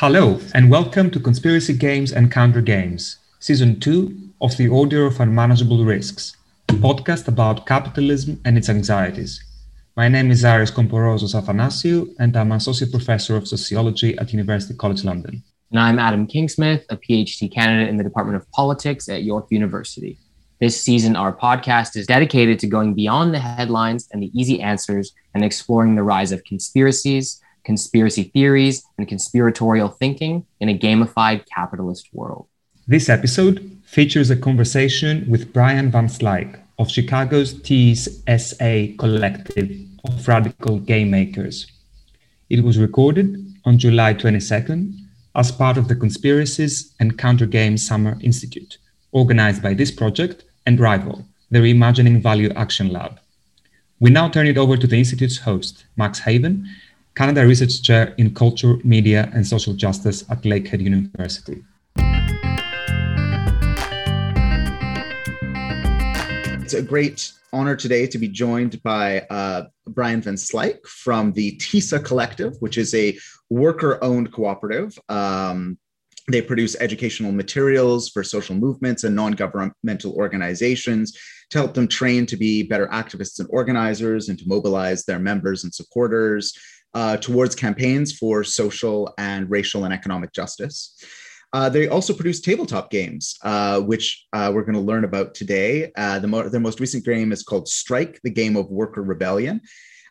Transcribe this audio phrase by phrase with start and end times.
[0.00, 5.18] Hello, and welcome to Conspiracy Games and Counter Games, Season 2 of The Order of
[5.18, 6.36] Unmanageable Risks,
[6.68, 9.42] a podcast about capitalism and its anxieties.
[9.96, 15.02] My name is Aris Komporozos Athanasiou, and I'm Associate Professor of Sociology at University College
[15.02, 15.42] London.
[15.70, 20.18] And I'm Adam Kingsmith, a PhD candidate in the Department of Politics at York University.
[20.60, 25.14] This season, our podcast is dedicated to going beyond the headlines and the easy answers
[25.32, 32.08] and exploring the rise of conspiracies, conspiracy theories, and conspiratorial thinking in a gamified capitalist
[32.12, 32.46] world.
[32.86, 39.70] This episode features a conversation with Brian Van Slyke of Chicago's TESA Collective
[40.04, 41.66] of Radical Game Makers.
[42.48, 43.28] It was recorded
[43.64, 44.96] on July 22nd
[45.34, 48.78] as part of the Conspiracies and Counter Games Summer Institute,
[49.10, 53.18] organized by this project and Rival, the Reimagining Value Action Lab.
[53.98, 56.66] We now turn it over to the Institute's host, Max Haiven,
[57.16, 61.64] Canada Research Chair in Culture, Media and Social Justice at Lakehead University.
[66.62, 71.56] It's a great honor today to be joined by uh, Brian Van Slyke from the
[71.56, 73.16] TESA Collective, which is a
[73.48, 74.98] worker owned cooperative.
[75.08, 75.78] Um,
[76.30, 81.16] they produce educational materials for social movements and non governmental organizations
[81.50, 85.64] to help them train to be better activists and organizers and to mobilize their members
[85.64, 86.52] and supporters
[86.96, 90.96] uh, towards campaigns for social and racial and economic justice.
[91.52, 95.92] Uh, they also produce tabletop games, uh, which uh, we're going to learn about today.
[95.96, 99.60] Uh, the mo- their most recent game is called Strike, the game of worker rebellion.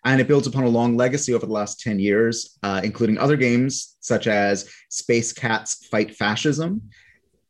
[0.06, 3.36] And it builds upon a long legacy over the last 10 years, uh, including other
[3.36, 6.84] games such as Space Cats Fight Fascism,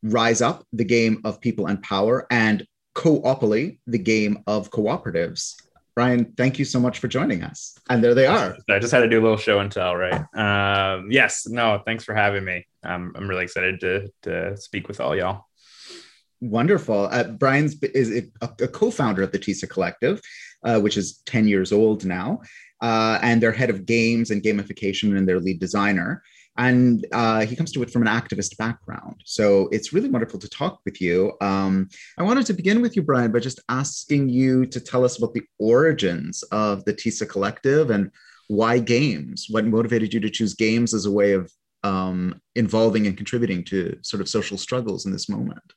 [0.01, 5.55] Rise Up, the game of people and power, and Coopoly, the game of cooperatives.
[5.95, 7.77] Brian, thank you so much for joining us.
[7.89, 8.57] And there they are.
[8.69, 10.25] I just had to do a little show and tell, right?
[10.35, 12.67] Um, yes, no, thanks for having me.
[12.83, 15.45] Um, I'm really excited to, to speak with all y'all.
[16.41, 17.07] Wonderful.
[17.09, 20.21] Uh, Brian's is a, a, co-founder of the TESA Collective,
[20.65, 22.41] uh, which is 10 years old now,
[22.81, 26.21] uh, and they're head of games and gamification and their lead designer
[26.57, 29.21] and uh, he comes to it from an activist background.
[29.25, 31.33] So it's really wonderful to talk with you.
[31.41, 35.17] Um, I wanted to begin with you, Brian, by just asking you to tell us
[35.17, 38.11] about the origins of the TESA Collective and
[38.47, 39.47] why games.
[39.49, 41.51] What motivated you to choose games as a way of
[41.83, 45.73] um, involving and contributing to sort of social struggles in this moment?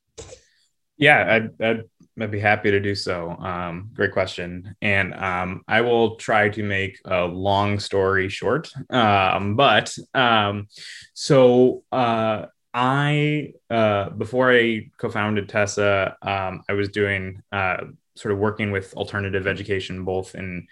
[0.97, 1.83] Yeah, I'd, I'd
[2.21, 3.31] I'd be happy to do so.
[3.31, 4.75] Um, great question.
[4.83, 8.71] And um, I will try to make a long story short.
[8.91, 10.69] Um, but um,
[11.15, 17.79] so uh, I, uh, before I co founded TESA, um, I was doing uh,
[18.17, 20.67] sort of working with alternative education, both in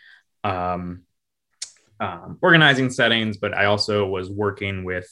[0.45, 1.03] um,
[2.43, 5.09] organizing settings, but I also was working with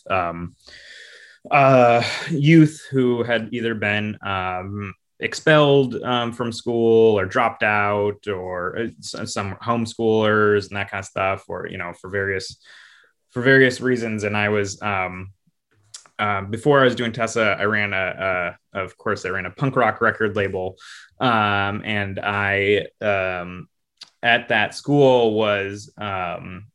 [1.50, 8.78] uh, youth who had either been um, expelled um, from school or dropped out or
[8.78, 12.58] uh, some homeschoolers and that kind of stuff or you know for various
[13.30, 14.24] for various reasons.
[14.24, 15.32] And i was um,
[16.18, 19.50] uh, before i was doing TESA i ran a, a, of course i ran a
[19.50, 20.76] punk rock record label.
[21.20, 23.68] Um, and i um,
[24.22, 26.66] at that school was um,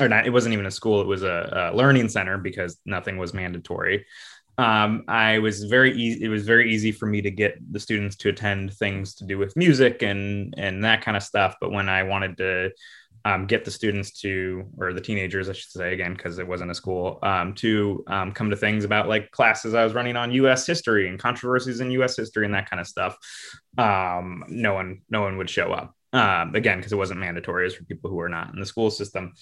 [0.00, 3.18] or not it wasn't even a school it was a, a learning center because nothing
[3.18, 4.06] was mandatory
[4.58, 6.24] um, I was very easy.
[6.24, 9.38] It was very easy for me to get the students to attend things to do
[9.38, 11.56] with music and and that kind of stuff.
[11.60, 12.70] But when I wanted to
[13.24, 16.72] um, get the students to, or the teenagers, I should say again, because it wasn't
[16.72, 20.32] a school, um, to um, come to things about like classes I was running on
[20.32, 20.66] U.S.
[20.66, 22.16] history and controversies in U.S.
[22.16, 23.16] history and that kind of stuff.
[23.78, 25.94] Um, no one, no one would show up.
[26.14, 28.90] Um, again, because it wasn't mandatory, was for people who were not in the school
[28.90, 29.32] system.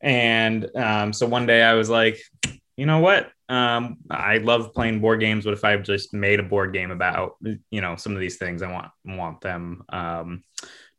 [0.00, 2.20] And um, so one day I was like,
[2.80, 3.30] you know what?
[3.50, 5.44] Um, I love playing board games.
[5.44, 7.32] What if I just made a board game about,
[7.70, 10.44] you know, some of these things I want want them um,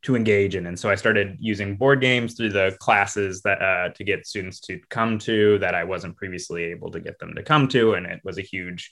[0.03, 0.67] to engage in?
[0.67, 4.59] And so I started using board games through the classes that uh, to get students
[4.67, 8.05] to come to that I wasn't previously able to get them to come to, and
[8.05, 8.91] it was a huge,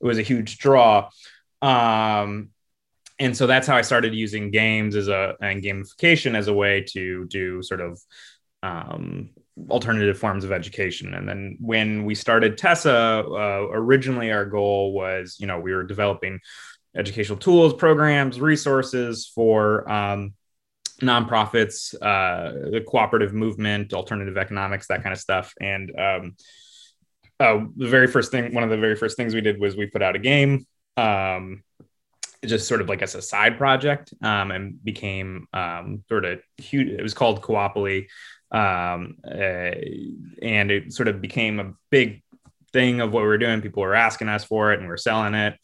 [0.00, 1.10] it was a huge draw.
[1.60, 2.50] Um,
[3.18, 6.84] and so that's how I started using games as a and gamification as a way
[6.90, 8.00] to do sort of
[8.62, 9.30] um,
[9.70, 11.14] alternative forms of education.
[11.14, 15.84] And then when we started TESA, uh, originally our goal was, you know, we were
[15.84, 16.40] developing
[16.96, 20.34] educational tools, programs, resources for um,
[21.00, 25.54] nonprofits, uh, the cooperative movement, alternative economics, that kind of stuff.
[25.60, 26.36] And um,
[27.40, 29.86] uh, the very first thing, one of the very first things we did was we
[29.86, 30.66] put out a game.
[30.96, 31.62] Um,
[32.44, 36.88] just sort of like as a side project um, and became um, sort of huge.
[36.88, 38.06] It was called Coopoly
[38.50, 39.74] um, uh,
[40.42, 42.22] and it sort of became a big
[42.72, 43.60] thing of what we were doing.
[43.60, 45.54] People were asking us for it, and we are selling it.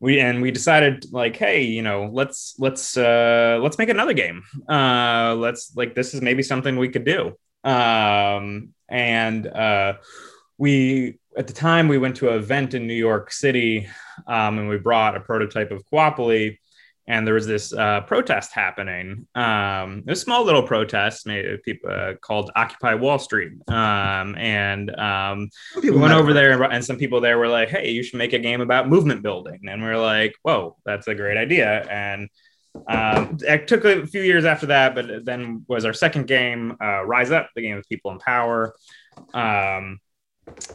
[0.00, 4.42] We and we decided like, hey, you know, let's let's uh, let's make another game.
[4.68, 7.36] Uh, let's like this is maybe something we could do.
[7.64, 9.94] Um, and uh,
[10.58, 13.88] we at the time we went to an event in New York City,
[14.26, 16.58] um, and we brought a prototype of Coopoly
[17.06, 19.26] and there was this uh, protest happening.
[19.34, 24.36] Um, it was a small little protest, maybe people uh, called Occupy Wall Street, um,
[24.36, 25.48] and um,
[25.82, 28.38] we went over there, and some people there were like, "Hey, you should make a
[28.38, 32.28] game about movement building," and we are like, "Whoa, that's a great idea!" And
[32.86, 37.04] um, it took a few years after that, but then was our second game, uh,
[37.04, 38.74] Rise Up, the game of people in power.
[39.34, 40.00] Um,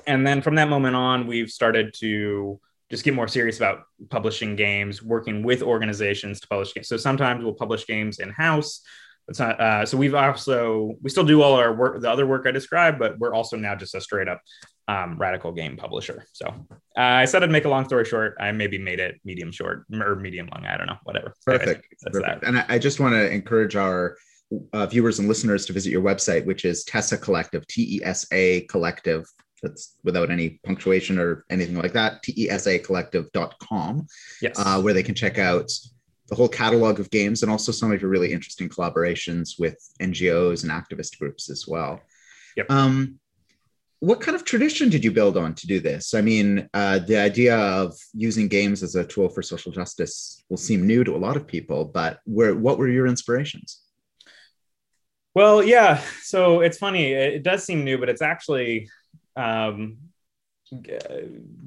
[0.06, 2.60] and then from that moment on, we've started to
[2.90, 6.88] just get more serious about publishing games, working with organizations to publish games.
[6.88, 8.82] So sometimes we'll publish games in house.
[9.28, 9.60] It's not.
[9.60, 12.98] Uh, so we've also we still do all our work, the other work I described,
[12.98, 14.40] but we're also now just a straight up
[14.88, 16.26] um, radical game publisher.
[16.32, 18.38] So uh, I said I'd make a long story short.
[18.40, 20.66] I maybe made it medium short or medium long.
[20.66, 20.96] I don't know.
[21.04, 21.34] Whatever.
[21.46, 21.94] Perfect.
[22.04, 22.44] Perfect.
[22.46, 24.16] And I just want to encourage our
[24.72, 28.26] uh, viewers and listeners to visit your website, which is TESA Collective, T E S
[28.32, 29.26] A Collective
[29.62, 34.08] that's without any punctuation or anything like that, tesacollective.com,
[34.42, 34.56] yes.
[34.58, 35.72] Uh, where they can check out
[36.28, 40.64] the whole catalog of games and also some of your really interesting collaborations with NGOs
[40.64, 42.02] and activist groups as well.
[42.58, 42.70] Yep.
[42.70, 43.20] Um,
[44.00, 46.14] what kind of tradition did you build on to do this?
[46.14, 50.58] I mean, uh, the idea of using games as a tool for social justice will
[50.58, 53.82] seem new to a lot of people, but where, what were your inspirations?
[55.34, 56.02] Well, yeah.
[56.22, 57.14] So it's funny.
[57.14, 58.90] It does seem new, but it's actually
[59.38, 59.98] um,
[60.70, 60.98] g-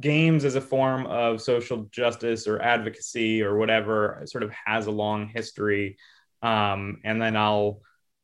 [0.01, 4.91] games as a form of social justice or advocacy or whatever sort of has a
[4.91, 5.97] long history.
[6.43, 7.81] Um, and then I'll,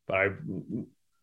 [0.07, 0.29] but I,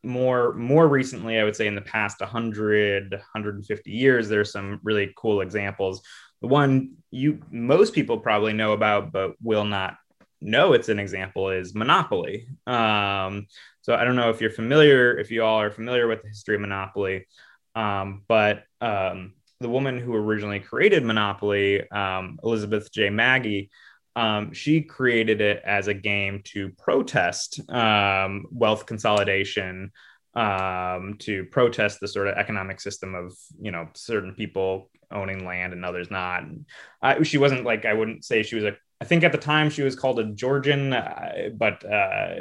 [0.04, 5.14] more more recently, I would say in the past 100, 150 years, there's some really
[5.16, 6.02] cool examples.
[6.42, 9.96] The one you most people probably know about, but will not
[10.42, 12.48] know it's an example is Monopoly.
[12.68, 13.48] Um,
[13.82, 16.56] so I don't know if you're familiar, if you all are familiar with the history
[16.56, 17.26] of Monopoly.
[17.76, 23.10] Um, but um, the woman who originally created Monopoly, um, Elizabeth J.
[23.10, 23.70] Magie,
[24.16, 29.92] um, she created it as a game to protest um, wealth consolidation,
[30.36, 35.74] um, to protest the sort of economic system of you know certain people owning land
[35.74, 36.44] and others not.
[37.02, 38.78] I, she wasn't like I wouldn't say she was a.
[39.02, 42.36] I think at the time she was called a Georgian, uh, but uh,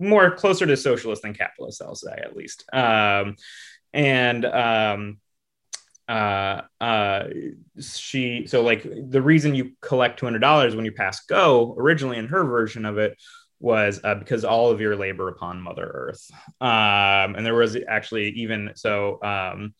[0.00, 2.64] more closer to socialist than capitalist, I'll say at least.
[2.72, 3.36] Um,
[3.92, 5.18] and um,
[6.08, 7.24] uh, uh,
[7.80, 12.16] she so like the reason you collect two hundred dollars when you pass go originally
[12.16, 13.16] in her version of it
[13.60, 16.30] was uh, because all of your labor upon Mother Earth,
[16.60, 19.22] um, and there was actually even so.
[19.22, 19.74] Um,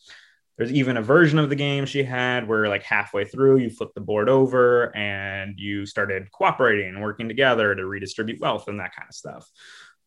[0.57, 3.91] there's even a version of the game she had where like halfway through you flip
[3.95, 8.93] the board over and you started cooperating and working together to redistribute wealth and that
[8.93, 9.49] kind of stuff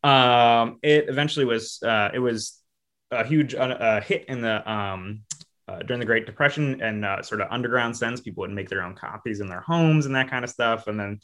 [0.04, 2.61] um, it eventually was uh, it was
[3.12, 5.22] a huge uh, hit in the um,
[5.68, 8.20] uh, during the Great Depression and uh, sort of underground sense.
[8.20, 10.86] People would make their own copies in their homes and that kind of stuff.
[10.86, 11.20] And then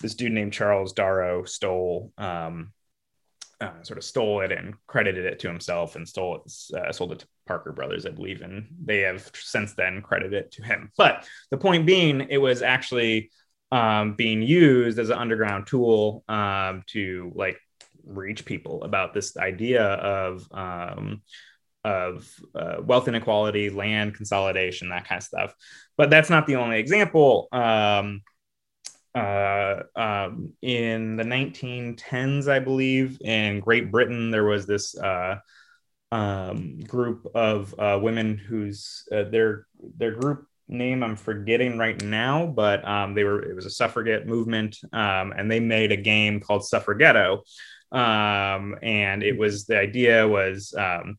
[0.00, 2.72] this dude named Charles Darrow stole, um,
[3.60, 7.12] uh, sort of stole it and credited it to himself and stole it, uh, sold
[7.12, 10.90] it to Parker Brothers, I believe, and they have since then credited it to him.
[10.96, 13.30] But the point being, it was actually
[13.70, 17.58] um, being used as an underground tool um, to like
[18.08, 21.22] reach people about this idea of um,
[21.84, 25.54] of uh, wealth inequality, land consolidation, that kind of stuff.
[25.96, 27.48] But that's not the only example.
[27.52, 28.22] Um,
[29.14, 35.36] uh, um, in the 1910s, I believe, in Great Britain, there was this uh,
[36.12, 42.46] um, group of uh, women whose uh, their their group name I'm forgetting right now,
[42.46, 46.40] but um, they were it was a suffragette movement, um, and they made a game
[46.40, 47.40] called Suffragetto,
[47.92, 51.18] um, and it was the idea was um,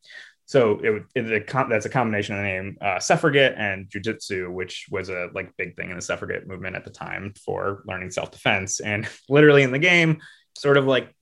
[0.50, 5.10] so it, it, that's a combination of the name uh, suffragette and jujitsu, which was
[5.10, 8.80] a like big thing in the suffragette movement at the time for learning self defense.
[8.80, 10.22] And literally in the game,
[10.58, 11.14] sort of like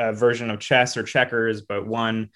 [0.00, 2.30] a version of chess or checkers, but one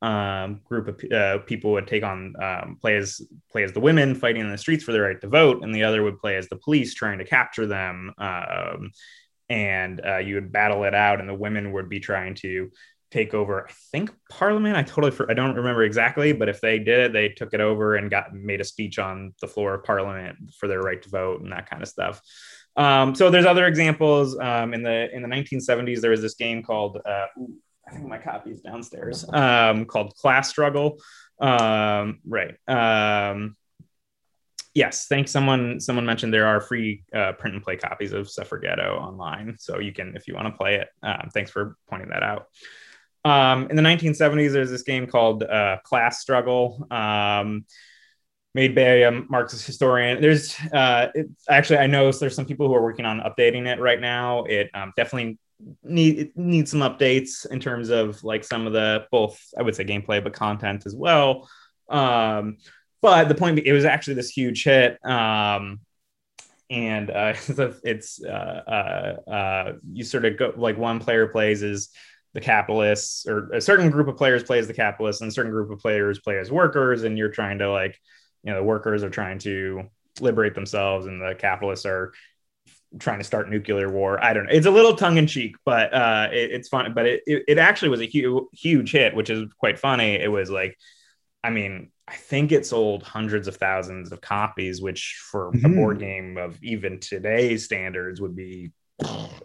[0.00, 3.20] um, group of uh, people would take on um, play as
[3.52, 5.84] play as the women fighting in the streets for the right to vote, and the
[5.84, 8.14] other would play as the police trying to capture them.
[8.16, 8.92] Um,
[9.50, 12.70] and uh, you would battle it out, and the women would be trying to
[13.10, 13.66] take over.
[13.68, 14.76] I think Parliament.
[14.76, 17.96] I totally I don't remember exactly, but if they did it, they took it over
[17.96, 21.42] and got made a speech on the floor of Parliament for their right to vote
[21.42, 22.22] and that kind of stuff.
[22.76, 24.38] Um, so there's other examples.
[24.38, 27.26] Um, in the in the 1970s, there was this game called uh,
[27.86, 30.98] I think my copy is downstairs um, called Class Struggle.
[31.40, 32.54] Um, right.
[34.74, 35.32] Yes, thanks.
[35.32, 39.80] Someone someone mentioned there are free uh, print and play copies of Suffragetto online, so
[39.80, 40.88] you can if you want to play it.
[41.02, 42.46] Um, thanks for pointing that out.
[43.24, 46.86] Um, in the 1970s, there's this game called uh, Class Struggle.
[46.90, 47.64] Um,
[48.54, 50.20] made by a Marxist historian.
[50.20, 51.08] There's uh,
[51.48, 54.44] actually I know there's some people who are working on updating it right now.
[54.44, 55.38] It um, definitely
[55.82, 59.76] need it needs some updates in terms of like some of the both I would
[59.76, 61.48] say gameplay but content as well.
[61.88, 62.58] Um,
[63.02, 65.04] but the point it was actually this huge hit.
[65.04, 65.80] Um,
[66.70, 67.34] and uh,
[67.84, 68.28] it's uh,
[69.28, 71.88] uh, uh, you sort of go like one player plays as
[72.32, 75.70] the capitalists or a certain group of players plays the capitalists and a certain group
[75.70, 77.98] of players play as workers and you're trying to like
[78.44, 79.82] you know the workers are trying to
[80.20, 82.12] liberate themselves and the capitalists are
[83.00, 86.52] trying to start nuclear war i don't know it's a little tongue-in-cheek but uh it,
[86.52, 89.78] it's fun but it, it, it actually was a huge huge hit which is quite
[89.78, 90.76] funny it was like
[91.42, 95.66] i mean i think it sold hundreds of thousands of copies which for mm-hmm.
[95.66, 98.70] a board game of even today's standards would be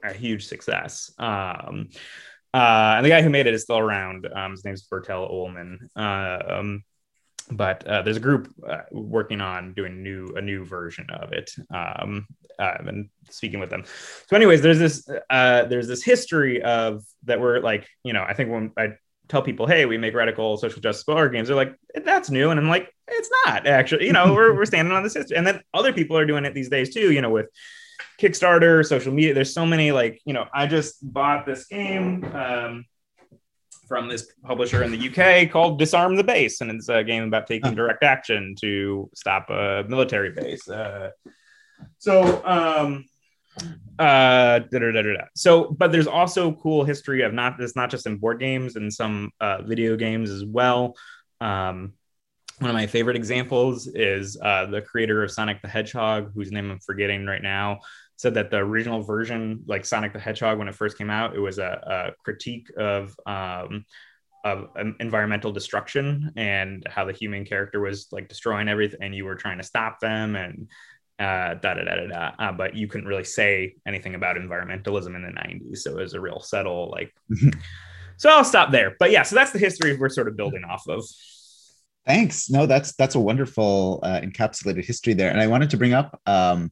[0.04, 1.90] a huge success um
[2.54, 4.30] uh, and the guy who made it is still around.
[4.34, 5.78] Um, his name's Bertell Ollman.
[5.94, 6.84] Uh, um,
[7.52, 11.52] but uh, there's a group uh, working on doing new a new version of it
[11.74, 12.26] um,
[12.60, 13.84] uh, and speaking with them
[14.28, 18.34] so anyways there's this uh, there's this history of that we're like you know i
[18.34, 18.88] think when i
[19.28, 21.48] tell people hey we make radical social justice board games.
[21.48, 22.50] They're like that's new.
[22.50, 24.06] And i'm like it's not actually.
[24.06, 25.38] You know we're, we're standing on this history.
[25.38, 27.48] And then other people are doing it these days too you know with
[28.20, 29.34] kickstarter social media.
[29.34, 32.86] There's so many like you know i just bought this game um,
[33.88, 37.48] from this publisher in the UK called Disarm the Base, and it's a game about
[37.48, 40.68] taking direct action to stop a military base.
[40.68, 41.12] Uh,
[41.98, 43.06] so, um,
[44.00, 48.06] uh, da, da, da, so, but there's also cool history of not it's not just
[48.06, 50.96] in board games and some uh, video games as well.
[51.40, 51.94] Um,
[52.60, 56.72] one of my favorite examples is uh, the creator of Sonic the Hedgehog, whose name
[56.72, 57.80] I'm forgetting right now
[58.18, 61.40] said that the original version, like Sonic the Hedgehog, when it first came out, it
[61.40, 63.86] was a, a critique of um,
[64.46, 64.70] of
[65.00, 69.58] environmental destruction and how the human character was like destroying everything, and you were trying
[69.58, 70.70] to stop them, and
[71.20, 72.32] uh, da da da da da.
[72.38, 76.14] Uh, but you couldn't really say anything about environmentalism in the '90s, so it was
[76.14, 77.14] a real subtle like.
[78.18, 78.96] so I'll stop there.
[79.00, 81.04] But yeah, so that's the history we're sort of building off of.
[82.06, 82.50] Thanks.
[82.50, 86.20] No, that's that's a wonderful uh, encapsulated history there, and I wanted to bring up.
[86.26, 86.72] Um,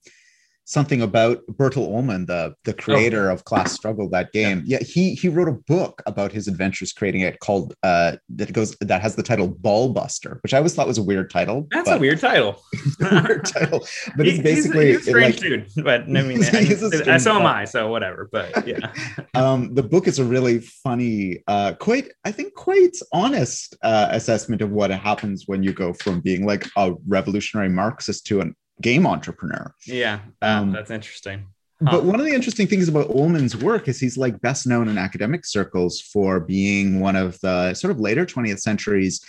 [0.66, 3.34] something about Bertell Ollman, the the creator oh.
[3.34, 4.64] of Class Struggle, that game.
[4.66, 4.78] Yeah.
[4.80, 4.86] yeah.
[4.86, 9.02] he he wrote a book about his adventures creating it called uh that goes that
[9.02, 11.68] has the title Ball Buster, which I always thought was a weird title.
[11.72, 12.62] That's a weird title.
[13.02, 15.84] a weird title, but it's basically he's, he's a strange like, dude.
[15.84, 17.66] But I mean, I, so am I.
[17.66, 18.30] So whatever.
[18.32, 18.92] But yeah,
[19.34, 24.62] um, the book is a really funny, uh, quite I think quite honest uh, assessment
[24.62, 29.08] of what happens when you go from being like a revolutionary Marxist to an game
[29.08, 29.74] entrepreneur.
[29.86, 31.48] Yeah, um, that's interesting.
[31.84, 31.92] Huh.
[31.92, 34.98] But one of the interesting things about Ollman's work is he's like best known in
[34.98, 39.26] academic circles for being one of the sort of later 20th century's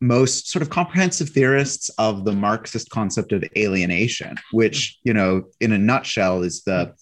[0.00, 5.72] most sort of comprehensive theorists of the Marxist concept of alienation, which, you know, in
[5.72, 6.94] a nutshell is the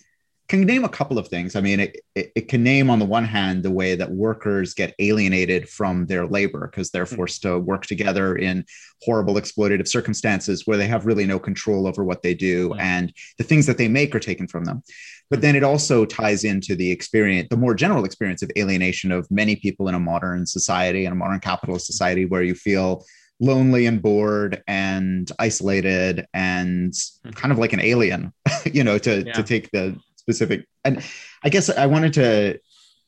[0.49, 1.57] can name a couple of things.
[1.57, 4.75] I mean, it, it, it, can name on the one hand the way that workers
[4.75, 7.17] get alienated from their labor because they're hmm.
[7.17, 8.65] forced to work together in
[9.03, 13.45] horrible exploitative circumstances where they have really no control over what they do and the
[13.45, 14.83] things that they make are taken from them.
[15.31, 19.31] But then it also ties into the experience, the more general experience of alienation of
[19.31, 23.05] many people in a modern society and a modern capitalist society where you feel
[23.41, 26.95] lonely and bored and isolated and
[27.25, 27.31] hmm.
[27.31, 28.33] kind of like an alien,
[28.73, 29.33] you know, to, yeah.
[29.33, 30.67] to take the specific.
[30.85, 31.03] And
[31.45, 32.59] I guess I wanted to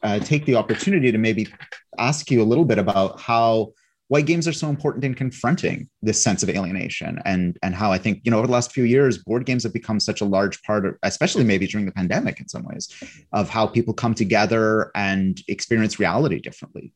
[0.02, 1.48] uh, take the opportunity to maybe
[1.98, 3.72] ask you a little bit about how
[4.08, 7.98] why games are so important in confronting this sense of alienation and and how I
[7.98, 10.62] think you know over the last few years board games have become such a large
[10.62, 12.88] part of especially maybe during the pandemic in some ways
[13.32, 16.92] of how people come together and experience reality differently.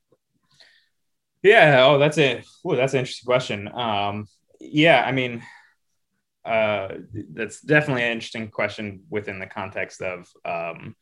[1.42, 3.68] Yeah, oh that's a oh, that's an interesting question.
[3.68, 4.26] Um
[4.60, 5.42] yeah, I mean
[6.44, 6.88] uh,
[7.32, 10.94] that's definitely an interesting question within the context of um,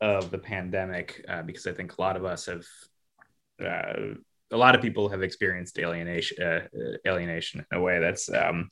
[0.00, 2.64] of the pandemic, uh, because I think a lot of us have,
[3.64, 4.14] uh,
[4.50, 6.60] a lot of people have experienced alienation, uh,
[7.06, 8.68] alienation in a way that's um,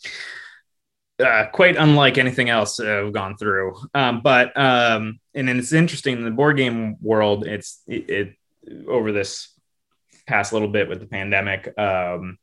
[1.18, 3.76] uh, quite unlike anything else we've gone through.
[3.94, 7.46] Um, but um, and it's interesting in the board game world.
[7.46, 8.36] It's it, it
[8.86, 9.48] over this
[10.26, 11.72] past little bit with the pandemic.
[11.78, 12.38] Um,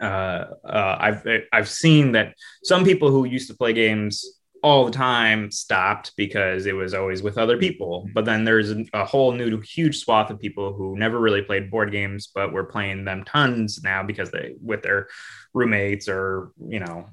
[0.00, 4.24] uh, uh, I've I've seen that some people who used to play games
[4.62, 8.08] all the time stopped because it was always with other people.
[8.14, 11.90] But then there's a whole new huge swath of people who never really played board
[11.92, 15.08] games, but were playing them tons now because they with their
[15.54, 17.08] roommates or you know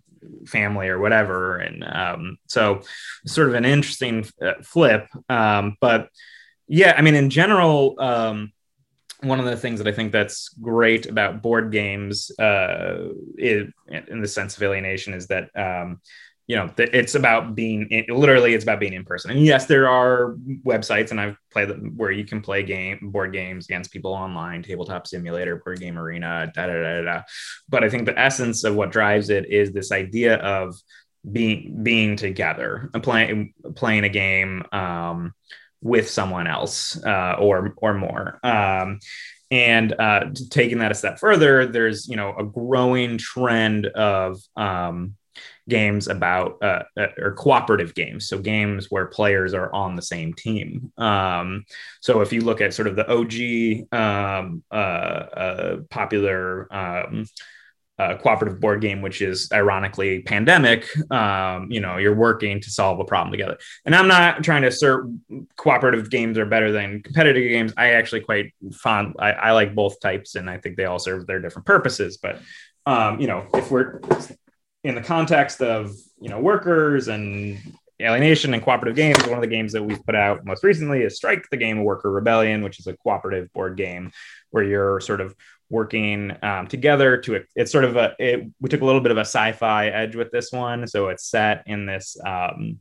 [0.46, 1.58] family or whatever.
[1.58, 2.82] And um, so,
[3.26, 5.08] sort of an interesting uh, flip.
[5.30, 6.10] Um, but
[6.68, 7.96] yeah, I mean, in general.
[8.00, 8.52] Um,
[9.28, 14.22] one of the things that I think that's great about board games, uh, is, in
[14.22, 16.02] the sense of alienation, is that um,
[16.48, 19.88] you know it's about being in, literally it's about being in person and yes there
[19.90, 24.14] are websites and i've played them where you can play game board games against people
[24.14, 27.22] online tabletop simulator board game arena da, da, da, da.
[27.68, 30.74] but i think the essence of what drives it is this idea of
[31.30, 35.34] being being together playing playing a game um,
[35.82, 38.40] with someone else uh, or or more.
[38.44, 39.00] Um,
[39.50, 45.16] and uh, taking that a step further there's you know a growing trend of um,
[45.70, 48.28] games about uh, uh, or cooperative games.
[48.28, 50.92] So games where players are on the same team.
[50.98, 51.66] Um,
[52.02, 53.34] so if you look at sort of the og
[53.92, 57.26] um, uh, uh popular um,
[58.00, 60.88] uh, cooperative board game, which is ironically pandemic.
[61.12, 63.58] Um, you know, you're working to solve a problem together.
[63.86, 65.10] And I'm not trying to assert
[65.56, 67.74] cooperative games are better than competitive games.
[67.76, 69.16] I actually quite fond.
[69.20, 72.18] I, I like both types, and I think they all serve their different purposes.
[72.18, 72.40] But
[72.86, 74.02] um, you know, if we're
[74.84, 77.60] in the context of you know workers and
[78.02, 81.16] alienation and cooperative games one of the games that we've put out most recently is
[81.16, 84.12] strike the game of worker rebellion which is a cooperative board game
[84.52, 85.36] where you're sort of
[85.70, 89.18] working um, together to it's sort of a it, we took a little bit of
[89.18, 90.88] a sci-fi edge with this one.
[90.88, 92.80] So it's set in this um,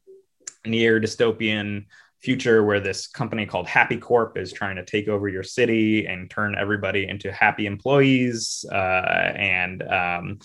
[0.64, 1.86] near dystopian
[2.22, 6.30] future where this company called happy corp is trying to take over your city and
[6.30, 10.38] turn everybody into happy employees uh, and um,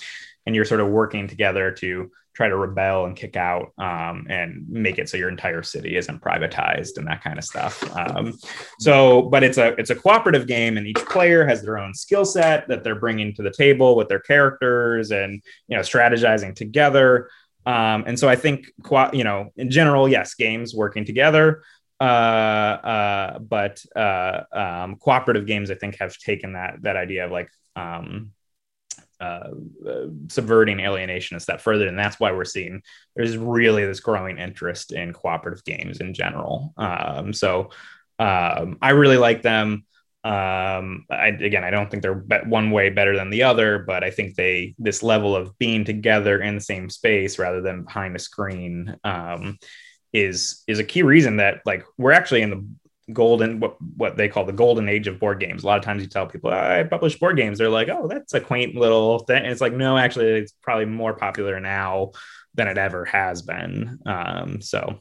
[0.45, 4.65] and you're sort of working together to try to rebel and kick out um, and
[4.69, 7.83] make it so your entire city isn't privatized and that kind of stuff.
[7.95, 8.37] Um,
[8.79, 12.25] so, but it's a it's a cooperative game, and each player has their own skill
[12.25, 17.29] set that they're bringing to the table with their characters and you know strategizing together.
[17.65, 18.71] Um, and so I think
[19.13, 21.63] you know in general, yes, games working together.
[21.99, 27.31] Uh, uh, but uh, um, cooperative games, I think, have taken that that idea of
[27.31, 28.31] like um,
[29.21, 29.51] uh,
[29.87, 31.87] uh, subverting alienation a step further.
[31.87, 32.81] And that's why we're seeing
[33.15, 36.73] there's really this growing interest in cooperative games in general.
[36.75, 37.69] Um, so
[38.17, 39.85] um, I really like them.
[40.23, 44.03] Um, I, again, I don't think they're be- one way better than the other, but
[44.03, 48.15] I think they this level of being together in the same space rather than behind
[48.15, 49.57] a screen um,
[50.13, 52.67] is is a key reason that like we're actually in the
[53.13, 55.63] golden what what they call the golden age of board games.
[55.63, 58.33] A lot of times you tell people I publish board games, they're like, "Oh, that's
[58.33, 62.11] a quaint little thing." And it's like, no, actually, it's probably more popular now
[62.55, 63.99] than it ever has been.
[64.05, 64.99] Um, so,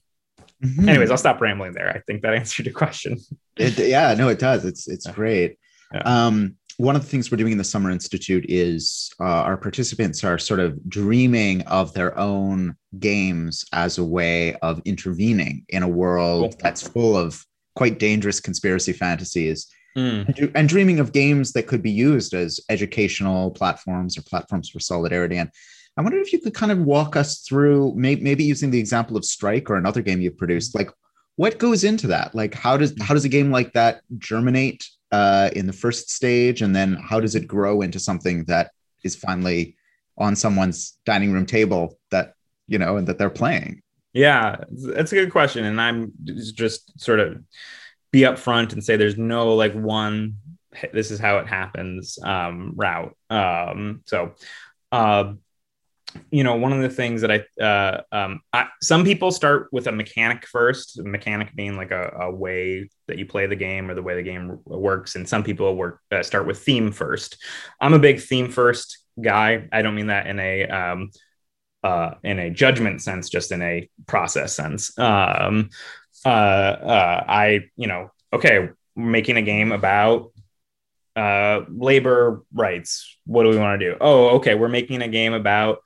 [0.63, 0.89] mm-hmm.
[0.89, 1.91] anyways, I'll stop rambling there.
[1.91, 3.19] I think that answered your question.
[3.57, 4.65] It, yeah, no, it does.
[4.65, 5.59] It's it's great.
[5.93, 6.03] Yeah.
[6.03, 10.25] Um, one of the things we're doing in the Summer Institute is uh, our participants
[10.25, 15.89] are sort of dreaming of their own games as a way of intervening in a
[15.89, 16.61] world cool.
[16.63, 17.45] that's full of
[17.81, 19.67] quite dangerous conspiracy fantasies.
[19.97, 20.29] Mm.
[20.29, 24.81] and, and, dreaming of games that could be used as educational platforms or platforms for
[24.81, 25.37] solidarity.
[25.39, 25.51] And
[25.97, 29.17] i wonder if you could kind of walk us through may, maybe using the example
[29.17, 30.91] of strike or another game you've produced like
[31.37, 32.35] what goes into that?
[32.35, 36.61] Like how does how does a game like that germinate uh, in the first stage?
[36.61, 38.67] And then how does it grow into something that
[39.05, 39.63] is finally
[40.19, 42.35] on someone's dining room table that
[42.69, 45.65] you know and that they're playing yeah, that's a good question.
[45.65, 47.43] And I'm just sort of
[48.11, 50.37] be upfront and say there's no like one,
[50.93, 53.17] this is how it happens um, route.
[53.29, 54.35] Um, so,
[54.91, 55.35] uh,
[56.33, 59.87] you know, one of the things that I, uh, um, I, some people start with
[59.87, 63.95] a mechanic first, mechanic being like a, a, way that you play the game or
[63.95, 65.15] the way the game works.
[65.15, 67.37] And some people work uh, start with theme first.
[67.81, 69.69] I'm a big theme first guy.
[69.71, 71.11] I don't mean that in a, um,
[71.83, 74.97] uh, in a judgment sense, just in a process sense.
[74.99, 75.71] Um,
[76.25, 80.33] uh, uh, I, you know, okay, making a game about
[81.17, 83.17] uh, labor rights.
[83.27, 83.97] What do we want to do?
[84.01, 85.79] Oh, okay, we're making a game about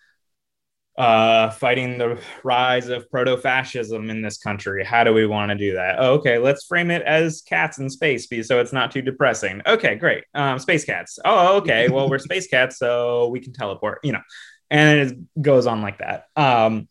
[0.97, 4.85] uh, fighting the rise of proto fascism in this country.
[4.85, 5.97] How do we want to do that?
[5.99, 9.61] Oh, okay, let's frame it as cats in space so it's not too depressing.
[9.67, 10.25] Okay, great.
[10.35, 11.19] Um, space cats.
[11.25, 11.89] Oh, okay.
[11.89, 14.23] Well, we're space cats, so we can teleport, you know
[14.71, 16.27] and it goes on like that.
[16.37, 16.89] Um,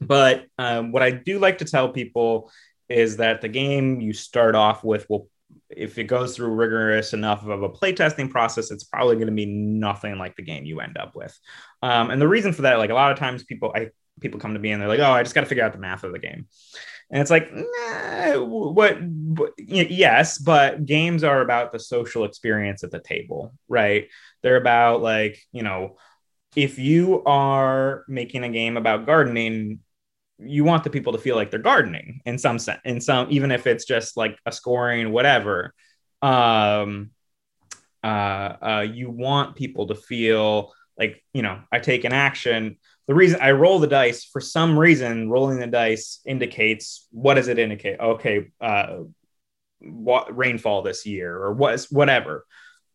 [0.00, 2.50] but um, what I do like to tell people
[2.88, 5.28] is that the game you start off with will,
[5.70, 9.46] if it goes through rigorous enough of a playtesting process, it's probably going to be
[9.46, 11.36] nothing like the game you end up with.
[11.82, 14.54] Um, and the reason for that, like a lot of times people, I people come
[14.54, 16.12] to me and they're like, "Oh, I just got to figure out the math of
[16.12, 16.46] the game,"
[17.10, 19.52] and it's like, nah, what, what?
[19.58, 24.08] Yes, but games are about the social experience at the table, right?
[24.42, 25.96] They're about like you know,
[26.56, 29.80] if you are making a game about gardening,
[30.38, 33.50] you want the people to feel like they're gardening in some sense, in some even
[33.50, 35.74] if it's just like a scoring whatever.
[36.22, 37.10] Um,
[38.02, 43.14] uh, uh, you want people to feel like you know I take an action the
[43.14, 47.58] reason I roll the dice for some reason, rolling the dice indicates what does it
[47.58, 48.00] indicate?
[48.00, 49.00] Okay, uh,
[49.80, 52.46] what rainfall this year or what whatever.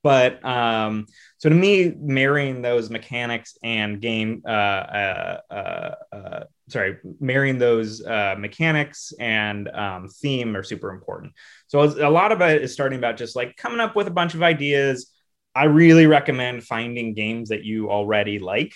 [0.02, 1.06] But um,
[1.40, 8.06] so to me, marrying those mechanics and game, uh, uh, uh, uh sorry, marrying those
[8.06, 11.32] uh, mechanics and um, theme are super important.
[11.68, 14.36] So a lot of it is starting about just like coming up with a bunch
[14.36, 15.12] of ideas.
[15.56, 18.74] I really recommend finding games that you already like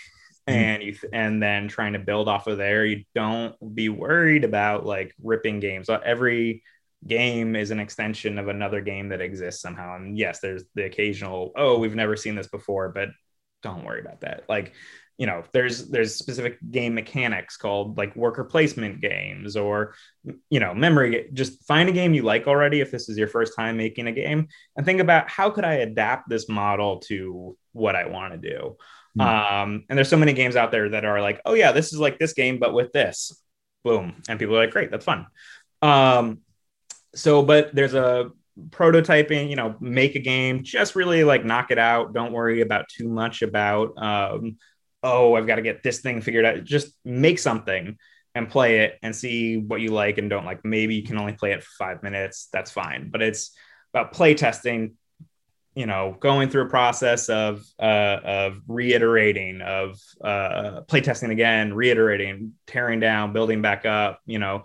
[0.50, 0.60] Mm-hmm.
[0.60, 4.86] and you and then trying to build off of there you don't be worried about
[4.86, 6.64] like ripping games every
[7.08, 9.96] game is an extension of another game that exists somehow.
[9.96, 13.10] And yes there's the occasional oh we've never seen this before but
[13.62, 14.44] don't worry about that.
[14.50, 14.74] Like
[15.18, 19.94] you know there's there's specific game mechanics called like worker placement games or
[20.50, 23.56] you know memory just find a game you like already if this is your first
[23.56, 27.96] time making a game and think about how could i adapt this model to what
[27.96, 28.76] i want to do?
[29.18, 29.24] Mm.
[29.62, 32.00] Um, and there's so many games out there that are like, oh yeah, this is
[32.00, 33.40] like this game, but with this,
[33.84, 35.28] boom, and people are like, great, that's fun.
[35.82, 36.40] Um,
[37.16, 38.32] so, but there's a
[38.70, 42.14] prototyping, you know, make a game, just really like knock it out.
[42.14, 44.58] Don't worry about too much about, um,
[45.02, 46.64] oh, I've got to get this thing figured out.
[46.64, 47.98] Just make something
[48.36, 50.64] and play it and see what you like and don't like.
[50.66, 52.50] Maybe you can only play it for five minutes.
[52.52, 53.10] That's fine.
[53.12, 53.56] But it's
[53.94, 54.98] about play testing,
[55.76, 61.74] you know going through a process of uh, of reiterating of uh, play testing again
[61.74, 64.64] reiterating tearing down building back up you know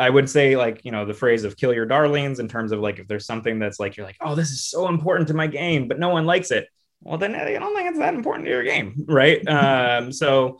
[0.00, 2.80] i would say like you know the phrase of kill your darlings in terms of
[2.80, 5.46] like if there's something that's like you're like oh this is so important to my
[5.46, 6.66] game but no one likes it.
[7.02, 9.40] Well then i don't think it's that important to your game right?
[9.48, 10.58] Um, so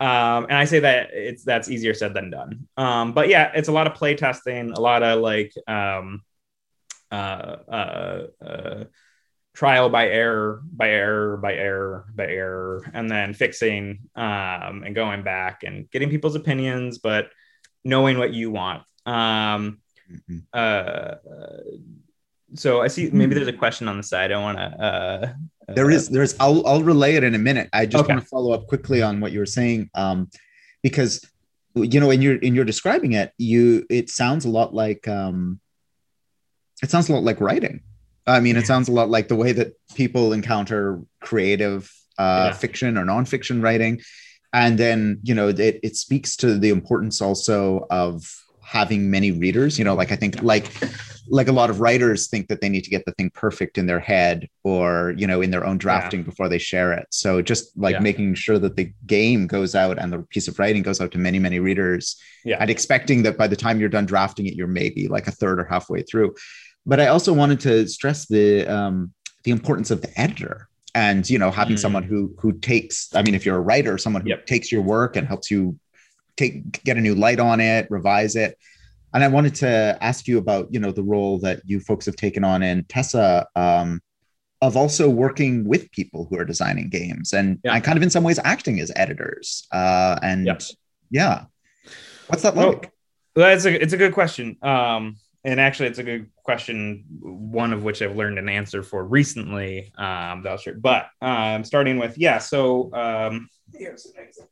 [0.00, 2.66] um, and I say that it's that's easier said than done.
[2.78, 6.22] Um, but yeah, it's a lot of play testing, a lot of like um,
[7.12, 8.84] uh, uh, uh,
[9.52, 15.22] trial by error by error by error by error and then fixing um, and going
[15.22, 16.96] back and getting people's opinions.
[16.96, 17.28] But
[17.84, 20.38] knowing what you want um, mm-hmm.
[20.52, 21.14] uh,
[22.54, 25.32] so i see maybe there's a question on the side i want to uh,
[25.68, 28.14] there is there's I'll, I'll relay it in a minute i just okay.
[28.14, 30.28] want to follow up quickly on what you were saying um,
[30.82, 31.24] because
[31.74, 35.60] you know when you're in you're describing it you it sounds a lot like um,
[36.82, 37.82] it sounds a lot like writing
[38.30, 42.52] I mean, it sounds a lot like the way that people encounter creative uh, yeah.
[42.52, 44.00] fiction or nonfiction writing.
[44.52, 48.24] And then, you know, it, it speaks to the importance also of
[48.62, 49.78] having many readers.
[49.78, 50.72] You know, like I think like
[51.32, 53.86] like a lot of writers think that they need to get the thing perfect in
[53.86, 56.26] their head or you know in their own drafting yeah.
[56.26, 58.00] before they share it so just like yeah.
[58.00, 61.18] making sure that the game goes out and the piece of writing goes out to
[61.18, 62.56] many many readers yeah.
[62.58, 65.60] and expecting that by the time you're done drafting it you're maybe like a third
[65.60, 66.34] or halfway through
[66.86, 69.12] but I also wanted to stress the um,
[69.44, 71.78] the importance of the editor and you know having mm.
[71.78, 74.46] someone who who takes i mean if you're a writer someone who yep.
[74.46, 75.78] takes your work and helps you
[76.36, 78.58] take get a new light on it revise it
[79.14, 82.16] and i wanted to ask you about you know the role that you folks have
[82.16, 84.00] taken on in TESA um,
[84.62, 87.74] of also working with people who are designing games and, yeah.
[87.74, 90.62] and kind of in some ways acting as editors uh, and yep.
[91.10, 91.44] yeah
[92.28, 92.92] what's that like
[93.36, 97.72] well, it's a it's a good question um, and actually it's a good question one
[97.72, 100.74] of which i've learned an answer for recently um that sure.
[100.74, 104.50] but um starting with yeah so um here's an example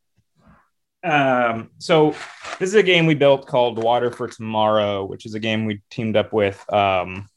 [1.03, 2.11] um so
[2.59, 5.81] this is a game we built called water for tomorrow which is a game we
[5.89, 7.27] teamed up with um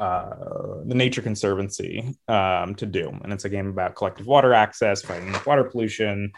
[0.00, 3.10] uh, the Nature Conservancy um, to do.
[3.22, 6.32] And it's a game about collective water access, fighting water pollution,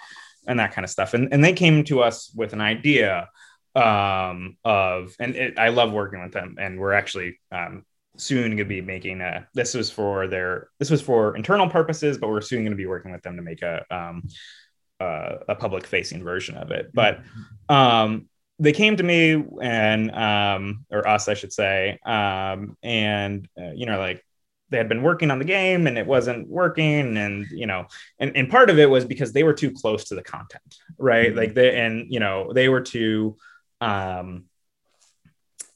[0.48, 1.14] and that kind of stuff.
[1.14, 3.28] And, and they came to us with an idea
[3.74, 6.56] um, of, and it, I love working with them.
[6.58, 7.84] And we're actually um,
[8.16, 9.46] soon going to be making a.
[9.54, 10.68] This was for their.
[10.78, 13.42] This was for internal purposes, but we're soon going to be working with them to
[13.42, 14.28] make a um,
[15.00, 16.90] uh, a public facing version of it.
[16.92, 17.20] But
[17.68, 23.72] um, they came to me and um, or us, I should say, um, and uh,
[23.74, 24.24] you know, like
[24.72, 27.86] they had been working on the game and it wasn't working and you know
[28.18, 31.28] and, and part of it was because they were too close to the content right
[31.28, 31.38] mm-hmm.
[31.38, 33.36] like they and you know they were too
[33.82, 34.44] um,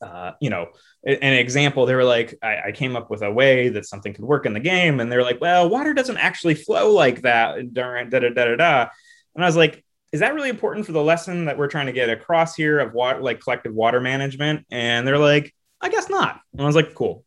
[0.01, 0.69] uh, you know,
[1.05, 4.25] an example, they were like, I, I, came up with a way that something could
[4.25, 5.01] work in the game.
[5.01, 8.57] And they're like, well, water doesn't actually flow like that during da da da da
[8.57, 8.87] da.
[9.35, 11.93] And I was like, is that really important for the lesson that we're trying to
[11.93, 14.67] get across here of what like collective water management?
[14.71, 16.41] And they're like, I guess not.
[16.53, 17.25] And I was like, cool.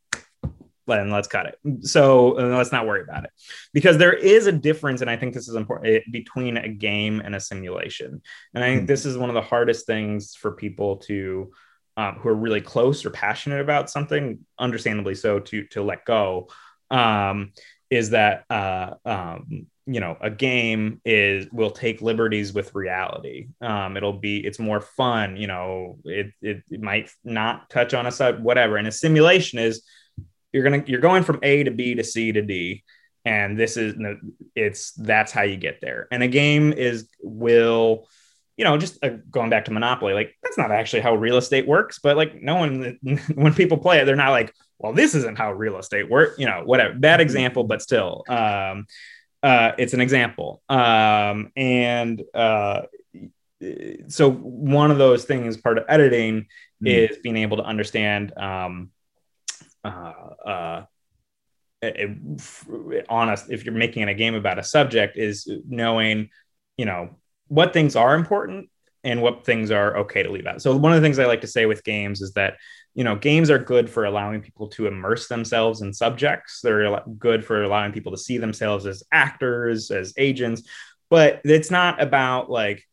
[0.98, 1.88] Then let's cut it.
[1.88, 3.32] So uh, let's not worry about it
[3.74, 7.22] because there is a difference, and I think this is important eh, between a game
[7.24, 8.22] and a simulation.
[8.54, 8.88] And I think mm-hmm.
[8.88, 11.52] this is one of the hardest things for people to
[11.98, 16.48] um, who are really close or passionate about something, understandably so, to to let go.
[16.90, 17.54] Um,
[17.90, 23.98] is that uh, um, you know a game is will take liberties with reality um
[23.98, 28.12] it'll be it's more fun you know it it, it might not touch on a
[28.12, 29.82] side whatever and a simulation is
[30.52, 32.84] you're gonna you're going from a to b to c to d
[33.26, 33.96] and this is
[34.56, 38.08] it's that's how you get there and a game is will
[38.58, 41.68] you know just uh, going back to monopoly like that's not actually how real estate
[41.68, 42.98] works but like no one
[43.36, 46.46] when people play it they're not like well this isn't how real estate works you
[46.46, 47.22] know whatever bad mm-hmm.
[47.22, 48.86] example but still um
[49.42, 50.62] uh, it's an example.
[50.70, 52.84] Um, and uh,
[54.08, 56.48] so one of those things, part of editing,
[56.84, 57.10] mm.
[57.10, 58.90] is being able to understand um,
[59.84, 60.14] uh,
[60.46, 60.82] uh,
[63.10, 66.30] honest if you're making a game about a subject is knowing
[66.78, 67.10] you know
[67.48, 68.70] what things are important
[69.06, 70.62] and what things are okay to leave out.
[70.62, 72.58] So one of the things i like to say with games is that
[72.96, 76.60] you know games are good for allowing people to immerse themselves in subjects.
[76.62, 80.64] They're good for allowing people to see themselves as actors as agents
[81.10, 82.88] but it's not about like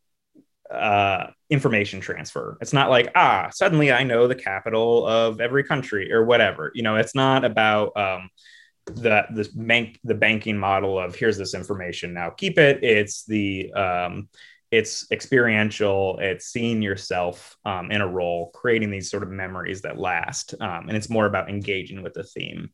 [0.71, 2.59] uh, information transfer.
[2.61, 6.73] It's not like ah suddenly i know the capital of every country or whatever.
[6.75, 8.31] You know it's not about um,
[8.87, 12.83] the this bank the banking model of here's this information now keep it.
[12.83, 14.29] It's the um,
[14.71, 16.19] it's experiential.
[16.21, 20.89] It's seeing yourself um, in a role creating these sort of memories that last um,
[20.89, 22.71] and it's more about engaging with the theme.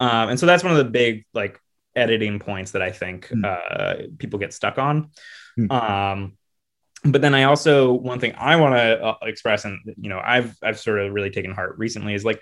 [0.00, 1.58] Um, and so that's one of the big like
[1.94, 3.44] editing points that i think mm.
[3.44, 5.10] uh, people get stuck on.
[5.58, 6.32] Mm.
[7.04, 10.56] But then i also one thing i want to uh, express and you know i've
[10.62, 12.40] i've sort of really taken heart recently is like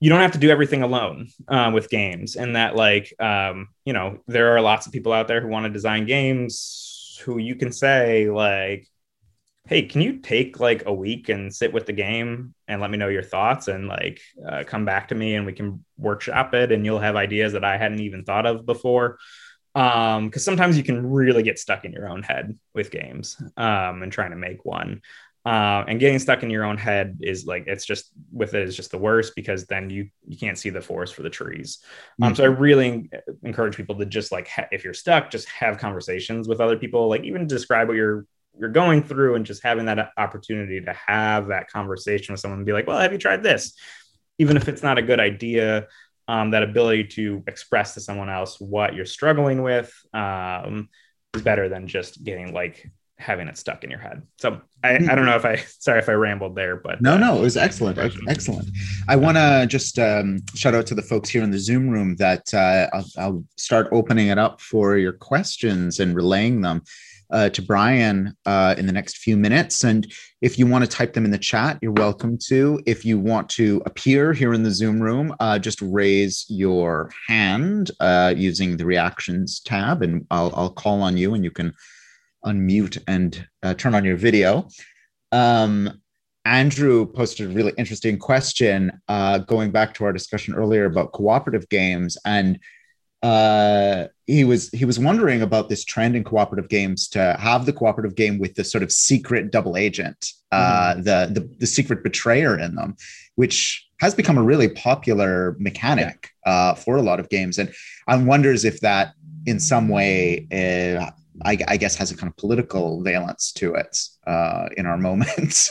[0.00, 3.92] you don't have to do everything alone uh, with games and that like um, you
[3.92, 7.56] know there are lots of people out there who want to design games who you
[7.56, 8.86] can say like
[9.66, 12.96] hey can you take like a week and sit with the game and let me
[12.96, 16.72] know your thoughts and like uh, come back to me and we can workshop it
[16.72, 19.18] and you'll have ideas that i hadn't even thought of before
[19.78, 24.02] um because sometimes you can really get stuck in your own head with games um
[24.02, 25.00] and trying to make one
[25.48, 28.76] uh, and getting stuck in your own head is like it's just with it is
[28.76, 31.78] just the worst because then you you can't see the forest for the trees.
[32.20, 32.36] Um, mm-hmm.
[32.36, 33.08] So I really
[33.42, 37.08] encourage people to just like ha- if you're stuck, just have conversations with other people.
[37.08, 38.26] Like even describe what you're
[38.58, 42.66] you're going through, and just having that opportunity to have that conversation with someone and
[42.66, 43.72] be like, "Well, have you tried this?"
[44.38, 45.86] Even if it's not a good idea,
[46.28, 50.88] um, that ability to express to someone else what you're struggling with um,
[51.34, 52.88] is better than just getting like
[53.18, 54.22] having it stuck in your head.
[54.38, 57.18] So I, I don't know if I sorry if I rambled there, but no, uh,
[57.18, 58.68] no, it was excellent, excellent.
[59.08, 62.14] I want to just um, shout out to the folks here in the Zoom room
[62.16, 66.82] that uh, I'll, I'll, start opening it up for your questions and relaying them.
[67.30, 69.84] Uh, to Brian uh, in the next few minutes.
[69.84, 70.10] And
[70.40, 72.80] if you want to type them in the chat, you're welcome to.
[72.86, 77.90] If you want to appear here in the Zoom room, uh, just raise your hand
[78.00, 81.74] uh, using the reactions tab, and I'll, I'll call on you and you can
[82.46, 84.66] unmute and uh, turn on your video.
[85.30, 86.00] Um,
[86.44, 91.68] Andrew posted a really interesting question uh, going back to our discussion earlier about cooperative
[91.68, 92.58] games, and
[93.22, 97.72] uh, he was he was wondering about this trend in cooperative games to have the
[97.72, 101.02] cooperative game with the sort of secret double agent, uh, mm-hmm.
[101.02, 102.96] the, the the secret betrayer in them,
[103.34, 107.72] which has become a really popular mechanic uh, for a lot of games, and
[108.06, 109.14] I wonders if that
[109.46, 111.10] in some way uh,
[111.44, 115.70] I, I, guess has a kind of political valence to it uh, in our moment.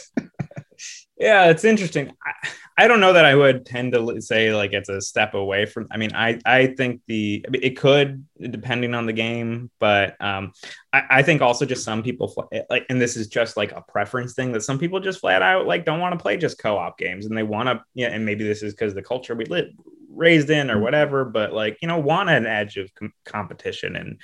[1.20, 2.12] Yeah, it's interesting.
[2.24, 5.66] I, I, don't know that I would tend to say like it's a step away
[5.66, 5.88] from.
[5.92, 10.52] I mean, I I think the it could depending on the game, but um,
[10.94, 14.34] I, I think also just some people like, and this is just like a preference
[14.34, 17.26] thing that some people just flat out like don't want to play just co-op games
[17.26, 19.70] and they want to yeah, and maybe this is because the culture we live
[20.10, 20.84] raised in or mm-hmm.
[20.84, 24.20] whatever, but like you know want an edge of com- competition and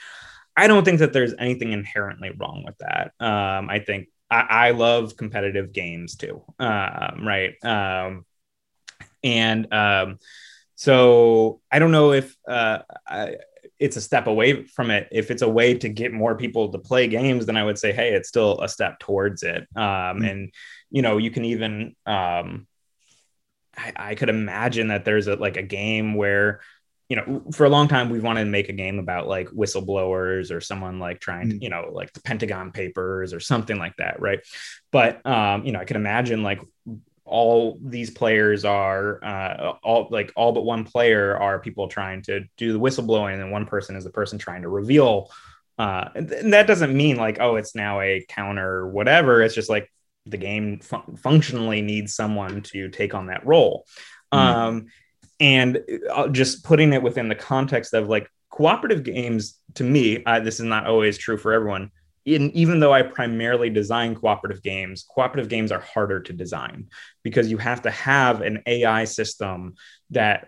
[0.56, 3.14] I don't think that there's anything inherently wrong with that.
[3.20, 7.54] Um, I think I, I, love competitive games too, um, right?
[7.64, 8.26] Um,
[9.24, 10.20] and um,
[10.76, 13.38] so I don't know if uh, I,
[13.80, 15.08] it's a step away from it.
[15.12, 17.92] If it's a way to get more people to play games, then I would say,
[17.92, 19.68] hey, it's still a step towards it.
[19.76, 20.26] Um, mm-hmm.
[20.26, 20.54] And
[20.90, 22.68] you know, you can even um,
[23.78, 26.62] I, I could imagine that there's a like a game where
[27.10, 30.52] you know, for a long time we've wanted to make a game about like whistleblowers
[30.52, 31.62] or someone like trying to, Mm.
[31.64, 34.40] you know, like the Pentagon Papers or something like that, right?
[34.92, 36.62] But um, you know, I can imagine like
[37.26, 42.42] all these players are uh, all like all but one player are people trying to
[42.58, 45.32] do the whistleblowing, and then one person is the person trying to reveal.
[45.78, 49.42] Uh, and, that doesn't mean like oh, it's now a counter whatever.
[49.42, 49.90] It's just like
[50.26, 53.86] the game fun- functionally needs someone to take on that role.
[54.34, 54.38] Mhm.
[54.38, 54.86] Um,
[55.44, 55.80] and
[56.12, 60.60] uh, just putting it within the context of like cooperative games to me uh, this
[60.60, 61.92] is not always true for everyone.
[62.26, 66.88] In, even though i primarily design cooperative games cooperative games are harder to design
[67.22, 69.74] because you have to have an ai system
[70.12, 70.48] that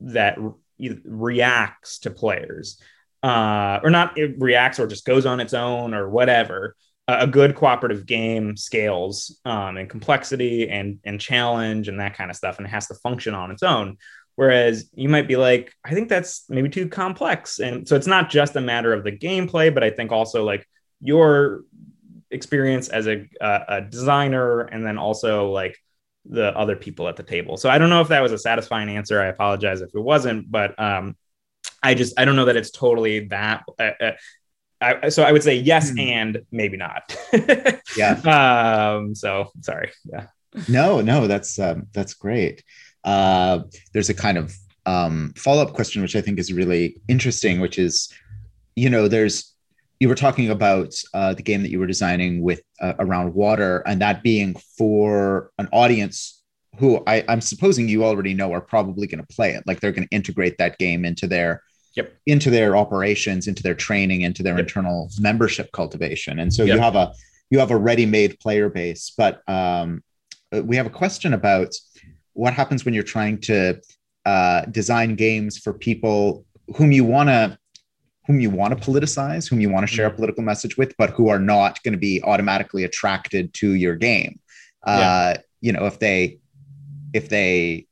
[0.00, 2.80] that re- reacts to players.
[3.22, 6.76] Uh, or not it reacts or just goes on its own or whatever.
[7.08, 12.36] A good cooperative game scales um, in complexity and and challenge and that kind of
[12.36, 13.96] stuff and it has to function on its own
[14.36, 18.30] whereas you might be like i think that's maybe too complex and so it's not
[18.30, 20.66] just a matter of the gameplay but i think also like
[21.00, 21.62] your
[22.30, 25.76] experience as a, a, a designer and then also like
[26.28, 28.88] the other people at the table so i don't know if that was a satisfying
[28.88, 31.16] answer i apologize if it wasn't but um
[31.82, 34.12] i just i don't know that it's totally that uh, uh,
[34.80, 35.98] I, so i would say yes Hmm.
[36.00, 37.16] and maybe not
[37.96, 38.14] Yeah.
[38.96, 40.26] um so sorry yeah
[40.68, 42.64] No, no, that's um, that's great.
[43.06, 43.60] Uh,
[43.92, 47.78] there's a kind of um, follow up question which I think is really interesting, which
[47.78, 48.12] is,
[48.74, 49.52] you know, there's
[50.00, 53.82] you were talking about uh, the game that you were designing with uh, around water,
[53.86, 56.42] and that being for an audience
[56.78, 59.92] who I, I'm supposing you already know are probably going to play it, like they're
[59.92, 61.62] going to integrate that game into their
[61.94, 62.12] Yep.
[62.26, 64.66] into their operations, into their training, into their Yep.
[64.66, 66.74] internal membership cultivation, and so Yep.
[66.74, 67.12] you have a
[67.48, 70.02] you have a ready-made player base, but um,
[70.64, 71.74] we have a question about
[72.36, 73.80] what happens when you're trying to
[74.24, 76.44] uh, design games for people
[76.76, 77.58] whom you want to
[78.26, 81.10] whom you want to politicize whom you want to share a political message with but
[81.10, 84.40] who are not going to be automatically attracted to your game.
[84.84, 86.38] Uh, you know if they
[87.12, 87.86] if they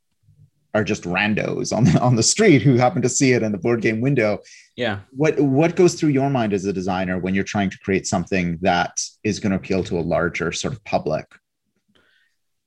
[0.73, 3.57] are just randos on the, on the street who happen to see it in the
[3.57, 4.39] board game window
[4.75, 4.99] yeah.
[5.11, 8.57] what what goes through your mind as a designer when you're trying to create something
[8.61, 11.25] that is going to appeal to a larger sort of public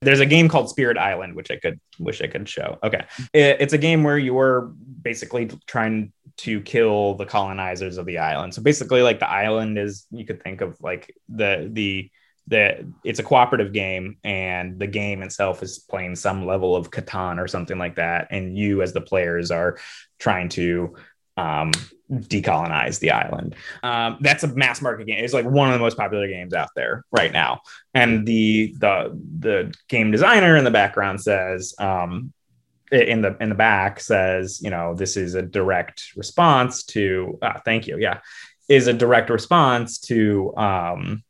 [0.00, 2.78] there's a game called Spirit Island, which I could wish I could show.
[2.82, 8.18] Okay, It- it's a game where you're basically trying to kill the colonizers of the
[8.18, 8.54] island.
[8.54, 12.11] So basically, like the island is, you could think of like the the
[12.46, 17.38] the it's a cooperative game, and the game itself is playing some level of Catan
[17.38, 19.78] or something like that, and you as the players are
[20.18, 20.94] trying to
[21.38, 21.70] um,
[22.11, 23.55] decolonize the island.
[23.83, 25.22] Um, that's a mass market game.
[25.22, 27.61] It's like one of the most popular games out there right now
[27.94, 32.33] and the the the game designer in the background says um
[32.90, 37.61] in the in the back says you know this is a direct response to ah,
[37.64, 38.20] thank you yeah
[38.68, 41.22] is a direct response to um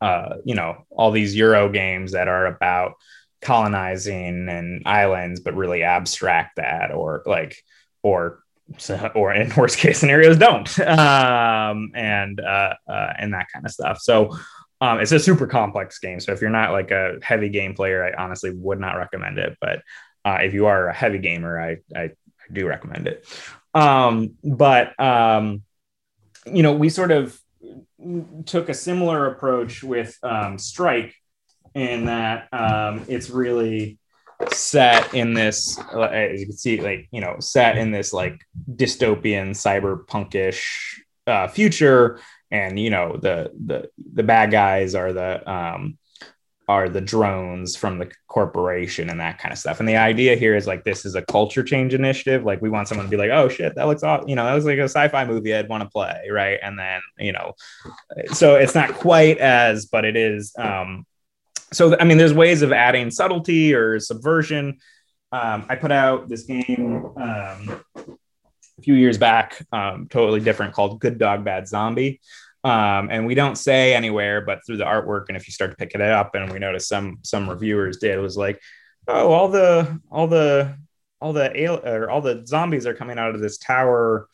[0.00, 2.94] uh you know all these euro games that are about
[3.40, 7.62] colonizing and islands but really abstract that or like
[8.02, 8.43] or
[9.14, 13.98] or in worst case scenarios don't um and uh, uh and that kind of stuff
[14.00, 14.30] so
[14.80, 16.20] um, it's a super complex game.
[16.20, 19.56] So if you're not like a heavy game player, I honestly would not recommend it.
[19.60, 19.82] But
[20.24, 22.10] uh, if you are a heavy gamer, I, I,
[22.52, 23.26] do recommend it.
[23.72, 25.62] Um, but, um,
[26.44, 27.38] you know, we sort of
[28.44, 31.14] took a similar approach with um, Strike
[31.74, 33.98] in that um, it's really
[34.52, 39.50] set in this, as you can see, like, you know, set in this like dystopian
[39.50, 40.62] cyberpunkish
[41.26, 42.20] uh, future.
[42.50, 45.98] And you know the the the bad guys are the um
[46.68, 49.80] are the drones from the corporation and that kind of stuff.
[49.80, 52.44] And the idea here is like this is a culture change initiative.
[52.44, 54.52] Like we want someone to be like oh shit that looks awesome you know that
[54.52, 56.58] looks like a sci-fi movie i'd want to play right?
[56.62, 57.54] And then you know
[58.32, 61.04] so it's not quite as but it is um
[61.74, 64.78] so i mean there's ways of adding subtlety or subversion
[65.32, 67.80] um, i put out this game um,
[68.78, 72.20] a few years back, um, totally different, called Good Dog Bad Zombie.
[72.64, 75.76] Um, and we don't say anywhere, but through the artwork, and if you start to
[75.76, 78.60] pick it up, and we noticed some some reviewers did, was like,
[79.06, 80.76] oh, all the all the
[81.20, 84.28] all the or all the zombies are coming out of this tower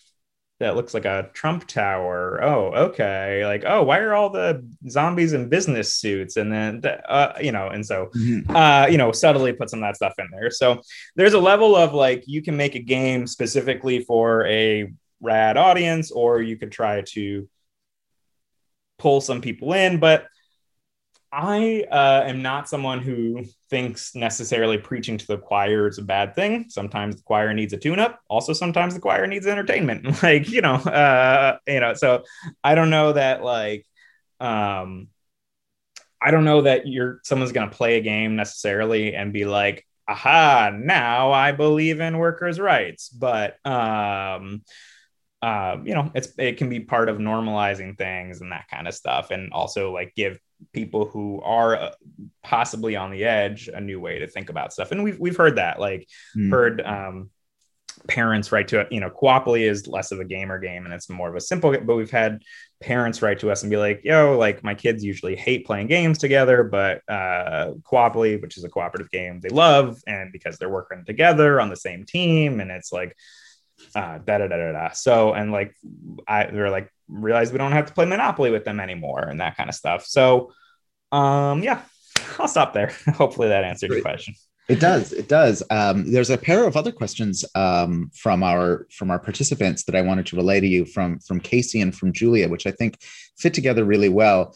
[0.61, 2.39] that looks like a Trump tower.
[2.45, 3.45] Oh, okay.
[3.47, 6.37] Like, oh, why are all the zombies in business suits?
[6.37, 8.11] And then, uh, you know, and so
[8.51, 10.51] uh, you know, subtly put some of that stuff in there.
[10.51, 10.83] So
[11.17, 14.93] there's a level of like you can make a game specifically for a
[15.23, 17.49] rad audience, or you could try to
[18.99, 19.99] pull some people in.
[19.99, 20.27] But
[21.33, 26.35] I uh, am not someone who thinks necessarily preaching to the choir is a bad
[26.35, 26.67] thing.
[26.69, 28.21] Sometimes the choir needs a tune-up.
[28.29, 30.23] Also, sometimes the choir needs entertainment.
[30.23, 31.95] like you know, uh, you know.
[31.95, 32.25] So
[32.65, 33.87] I don't know that like,
[34.41, 35.09] um,
[36.21, 39.87] I don't know that you're someone's going to play a game necessarily and be like,
[40.09, 40.73] "Aha!
[40.75, 44.65] Now I believe in workers' rights." But um,
[45.43, 48.95] uh, you know, it's it can be part of normalizing things and that kind of
[48.95, 50.41] stuff, and also like give
[50.73, 51.91] people who are uh,
[52.43, 54.93] possibly on the edge a new way to think about stuff.
[54.93, 56.51] And we've we've heard that, like mm.
[56.51, 57.31] heard um,
[58.09, 61.29] parents write to you know, Coopoly is less of a gamer game and it's more
[61.29, 61.71] of a simple.
[61.71, 62.43] But we've had
[62.81, 66.19] parents write to us and be like, "Yo, like my kids usually hate playing games
[66.19, 71.05] together, but uh, Coopoly, which is a cooperative game, they love, and because they're working
[71.05, 73.17] together on the same team, and it's like."
[73.95, 74.91] Uh, da da da da da.
[74.91, 75.75] So, and like,
[76.27, 79.41] I we are like, realize we don't have to play Monopoly with them anymore and
[79.41, 80.07] that kind of stuff.
[80.07, 80.53] So,
[81.13, 81.83] um, yeah,
[82.39, 82.93] I'll stop there.
[83.15, 84.35] Hopefully that answered your question.
[84.69, 85.13] It does.
[85.13, 85.65] It does.
[85.71, 90.01] Um, there's a pair of other questions um, from our from our participants that I
[90.03, 93.01] wanted to relay to you from from Casey and from Julia, which I think
[93.37, 94.55] fit together really well.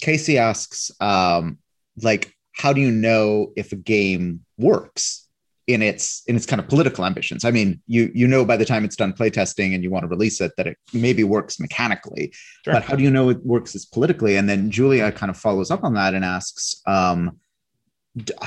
[0.00, 1.58] Casey asks, um,
[2.02, 5.28] like, how do you know if a game works?
[5.66, 7.44] In its in its kind of political ambitions.
[7.44, 10.08] I mean, you you know by the time it's done playtesting and you want to
[10.08, 12.32] release it that it maybe works mechanically,
[12.64, 12.74] sure.
[12.74, 14.36] but how do you know it works as politically?
[14.36, 17.38] And then Julia kind of follows up on that and asks, um,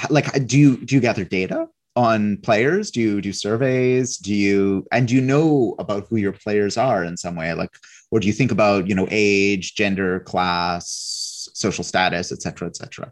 [0.10, 2.92] like, do you do you gather data on players?
[2.92, 4.18] Do you do surveys?
[4.18, 7.54] Do you and do you know about who your players are in some way?
[7.54, 7.72] Like,
[8.12, 12.76] or do you think about you know age, gender, class, social status, et cetera, et
[12.76, 13.12] cetera?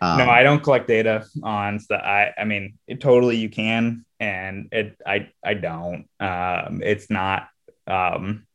[0.00, 1.96] Um, no, I don't collect data on the.
[1.96, 6.08] I I mean, it, totally you can, and it I I don't.
[6.20, 7.48] Um, it's not
[7.86, 8.46] um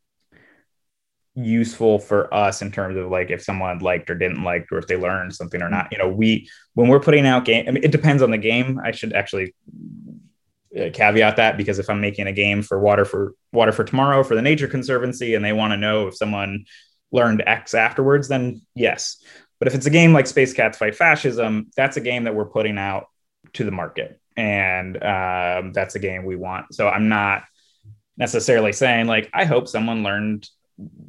[1.35, 4.87] useful for us in terms of like if someone liked or didn't like or if
[4.87, 5.91] they learned something or not.
[5.91, 8.79] You know, we when we're putting out game, I mean, it depends on the game.
[8.83, 9.53] I should actually
[10.79, 14.23] uh, caveat that because if I'm making a game for water for water for tomorrow
[14.23, 16.65] for the Nature Conservancy and they want to know if someone
[17.11, 19.23] learned X afterwards, then yes.
[19.63, 22.43] But if it's a game like Space Cats Fight Fascism, that's a game that we're
[22.43, 23.07] putting out
[23.53, 24.19] to the market.
[24.35, 26.75] And um, that's a game we want.
[26.75, 27.43] So I'm not
[28.17, 30.49] necessarily saying, like, I hope someone learned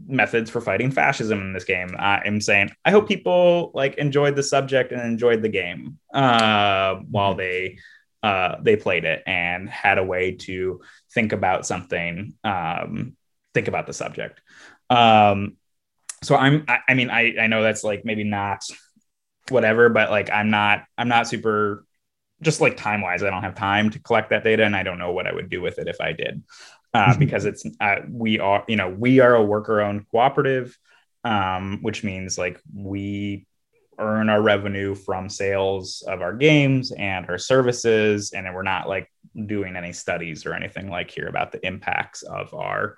[0.07, 1.97] methods for fighting fascism in this game.
[1.99, 7.33] I'm saying, I hope people like enjoyed the subject and enjoyed the game uh, while
[7.33, 7.39] mm-hmm.
[7.39, 7.79] they
[8.23, 10.81] uh, they played it and had a way to
[11.13, 13.17] think about something, um,
[13.53, 14.41] think about the subject.
[14.91, 15.57] Um,
[16.25, 18.65] so I'm I, I mean I I know that's like maybe not
[19.49, 21.85] whatever, but like I'm not I'm not super
[22.43, 24.99] just like time wise, I don't have time to collect that data, and I don't
[24.99, 26.43] know what I would do with it if I did,
[26.93, 27.19] uh, mm-hmm.
[27.19, 30.77] because it's uh, we are you know we are a worker owned cooperative,
[31.25, 33.47] um, which means like we
[33.99, 39.11] earn our revenue from sales of our games and our services, and we're not like
[39.47, 42.97] doing any studies or anything like here about the impacts of our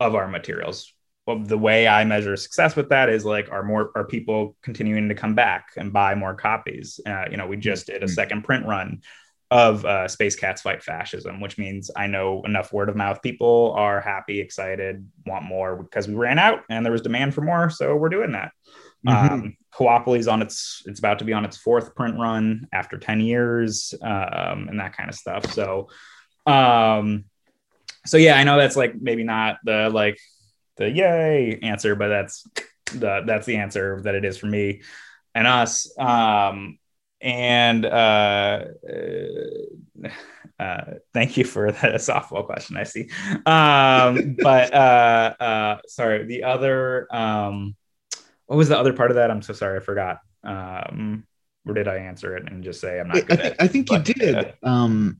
[0.00, 0.92] of our materials
[1.26, 5.08] well, the way I measure success with that is like, are more are people continuing
[5.08, 7.00] to come back and buy more copies?
[7.04, 8.14] Uh, you know, we just did a mm-hmm.
[8.14, 9.02] second print run
[9.50, 13.74] of uh, Space Cats Fight Fascism, which means I know enough word of mouth people
[13.76, 17.70] are happy, excited, want more because we ran out and there was demand for more,
[17.70, 18.52] so we're doing that.
[19.06, 19.34] Mm-hmm.
[19.34, 23.92] Um, on its it's about to be on its fourth print run after 10 years
[24.00, 25.52] um, and that kind of stuff.
[25.52, 25.88] So
[26.46, 27.24] um
[28.06, 30.18] so yeah, I know that's like maybe not the like
[30.76, 32.46] the yay answer, but that's
[32.92, 34.82] the that's the answer that it is for me
[35.34, 35.90] and us.
[35.98, 36.78] Um,
[37.20, 40.08] and uh, uh,
[40.58, 42.76] uh, thank you for the softball question.
[42.76, 43.10] I see.
[43.44, 47.76] Um, but uh, uh, sorry, the other um,
[48.46, 49.30] what was the other part of that?
[49.30, 50.20] I'm so sorry, I forgot.
[50.44, 51.26] Um,
[51.66, 53.30] or did I answer it and just say I'm not?
[53.30, 54.54] I, think, I think you did.
[54.62, 55.18] Um,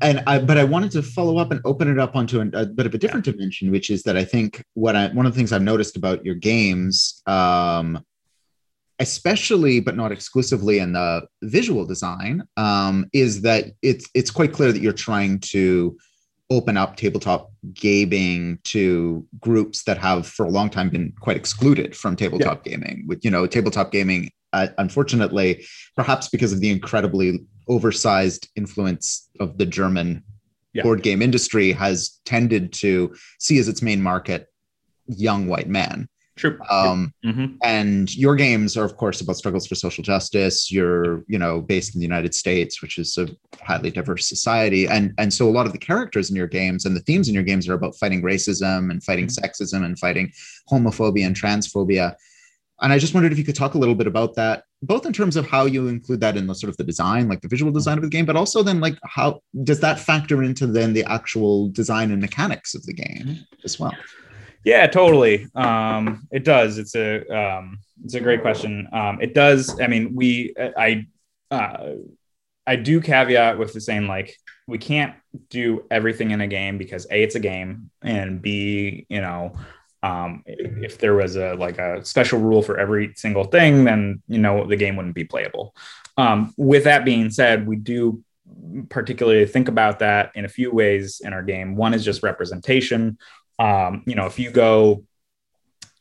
[0.00, 2.66] and I, but I wanted to follow up and open it up onto a, a
[2.66, 3.32] bit of a different yeah.
[3.32, 6.24] dimension, which is that I think what I one of the things I've noticed about
[6.24, 8.04] your games, um,
[8.98, 14.72] especially but not exclusively in the visual design, um, is that it's it's quite clear
[14.72, 15.96] that you're trying to
[16.50, 21.96] open up tabletop gaming to groups that have for a long time been quite excluded
[21.96, 22.72] from tabletop yeah.
[22.72, 23.04] gaming.
[23.06, 29.58] With you know, tabletop gaming, uh, unfortunately, perhaps because of the incredibly oversized influence of
[29.58, 30.22] the German
[30.72, 30.82] yeah.
[30.82, 34.46] board game industry has tended to see as its main market
[35.06, 36.08] young white men.
[36.36, 36.58] True.
[36.68, 37.54] Um, mm-hmm.
[37.62, 40.70] And your games are, of course, about struggles for social justice.
[40.70, 43.28] You're, you know, based in the United States, which is a
[43.62, 46.96] highly diverse society, and and so a lot of the characters in your games and
[46.96, 49.44] the themes in your games are about fighting racism and fighting mm-hmm.
[49.44, 50.32] sexism and fighting
[50.68, 52.16] homophobia and transphobia.
[52.80, 55.12] And I just wondered if you could talk a little bit about that both in
[55.12, 57.72] terms of how you include that in the sort of the design, like the visual
[57.72, 61.04] design of the game, but also then like how does that factor into then the
[61.04, 63.42] actual design and mechanics of the game mm-hmm.
[63.64, 63.94] as well?
[64.64, 65.46] Yeah, totally.
[65.54, 66.78] Um, it does.
[66.78, 68.88] It's a um, it's a great question.
[68.92, 69.78] Um, it does.
[69.80, 71.06] I mean, we I
[71.50, 71.92] uh,
[72.66, 74.34] I do caveat with the saying like
[74.66, 75.14] we can't
[75.50, 79.54] do everything in a game because a it's a game and b you know
[80.04, 84.38] um, if there was a like a special rule for every single thing, then you
[84.38, 85.74] know the game wouldn't be playable.
[86.18, 88.22] Um, with that being said, we do
[88.90, 91.74] particularly think about that in a few ways in our game.
[91.74, 93.16] One is just representation.
[93.58, 95.04] Um, you know, if you go,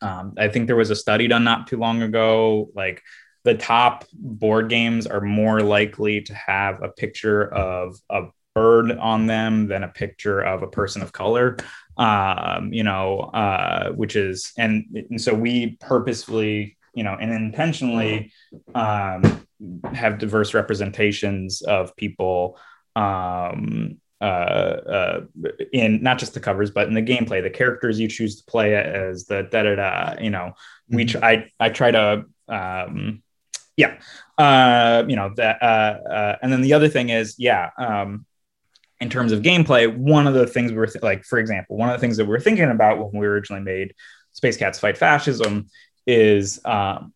[0.01, 3.01] um, I think there was a study done not too long ago, like
[3.45, 8.23] the top board games are more likely to have a picture of a
[8.53, 11.57] bird on them than a picture of a person of color
[11.97, 18.31] um, you know, uh, which is, and, and so we purposefully, you know, and intentionally
[18.75, 19.45] um,
[19.93, 22.57] have diverse representations of people
[22.95, 25.21] um, uh, uh,
[25.73, 28.75] in not just the covers, but in the gameplay, the characters you choose to play
[28.75, 30.21] as the da da da.
[30.21, 30.95] You know, mm-hmm.
[30.95, 33.21] we try, I try to, um,
[33.75, 33.99] yeah,
[34.37, 38.25] uh, you know that, uh, uh, and then the other thing is, yeah, um,
[39.03, 41.89] in terms of gameplay, one of the things we were th- like, for example, one
[41.89, 43.93] of the things that we're thinking about when we originally made
[44.31, 45.67] Space Cats Fight Fascism
[46.07, 47.13] is um,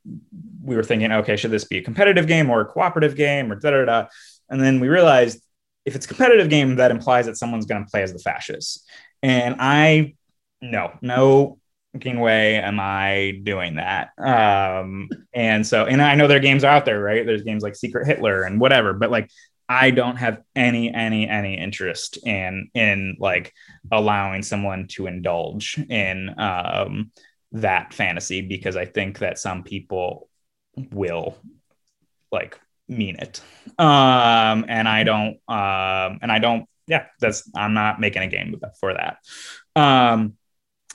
[0.61, 3.55] we were thinking, okay, should this be a competitive game or a cooperative game or
[3.55, 4.07] da da da?
[4.49, 5.41] And then we realized
[5.85, 8.85] if it's a competitive game, that implies that someone's going to play as the fascists.
[9.23, 10.15] And I,
[10.61, 11.57] no, no
[11.93, 14.09] fucking way am I doing that.
[14.19, 17.25] Um, and so, and I know there are games out there, right?
[17.25, 19.31] There's games like Secret Hitler and whatever, but like
[19.69, 23.53] I don't have any any any interest in in like
[23.91, 27.11] allowing someone to indulge in um,
[27.51, 30.29] that fantasy because I think that some people
[30.91, 31.37] will
[32.31, 33.41] like mean it,
[33.77, 36.65] um, and I don't, um, and I don't.
[36.87, 39.17] Yeah, that's I'm not making a game for that.
[39.75, 40.37] Um,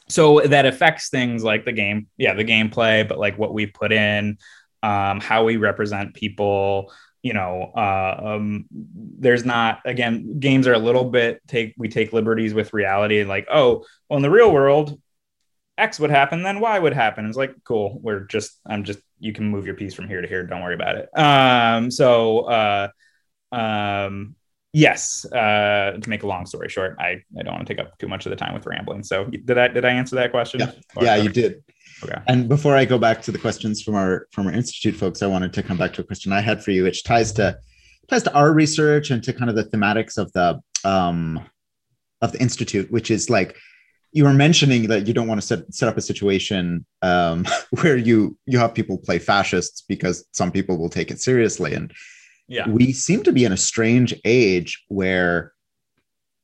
[0.09, 3.93] so that affects things like the game, yeah, the gameplay, but like what we put
[3.93, 4.39] in,
[4.83, 6.93] um, how we represent people
[7.23, 12.13] you know uh, um, there's not again games are a little bit take we take
[12.13, 15.01] liberties with reality and like oh well in the real world
[15.79, 17.27] x would happen then y would happen.
[17.27, 20.29] It's like cool we're just i'm just you can move your piece from here to
[20.29, 21.09] here don't worry about it.
[21.19, 22.89] Um so uh
[23.53, 24.35] um
[24.73, 27.99] yes uh to make a long story short i i don't want to take up
[27.99, 29.03] too much of the time with rambling.
[29.05, 30.61] So did i did i answer that question?
[30.61, 31.63] Yeah, yeah you did
[32.03, 32.21] Okay.
[32.29, 35.27] And before I go back to the questions from our from our institute folks, I
[35.27, 37.59] wanted to come back to a question I had for you, which ties to
[38.09, 41.41] ties to our research and to kind of the thematics of the um,
[42.21, 43.57] of the institute, which is like
[44.13, 47.47] you were mentioning that you don't want to set set up a situation um,
[47.83, 51.93] where you you have people play fascists because some people will take it seriously, and
[52.49, 55.53] yeah, we seem to be in a strange age where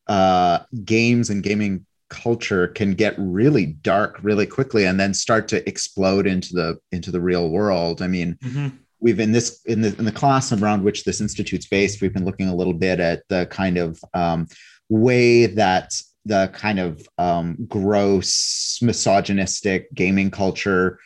[0.08, 5.66] uh, games and gaming culture can get really dark really quickly and then start to
[5.68, 8.68] explode into the into the real world i mean mm-hmm.
[9.00, 12.24] we've in this in the in the class around which this institute's based we've been
[12.24, 14.46] looking a little bit at the kind of um,
[14.88, 15.92] way that
[16.24, 20.98] the kind of um, gross misogynistic gaming culture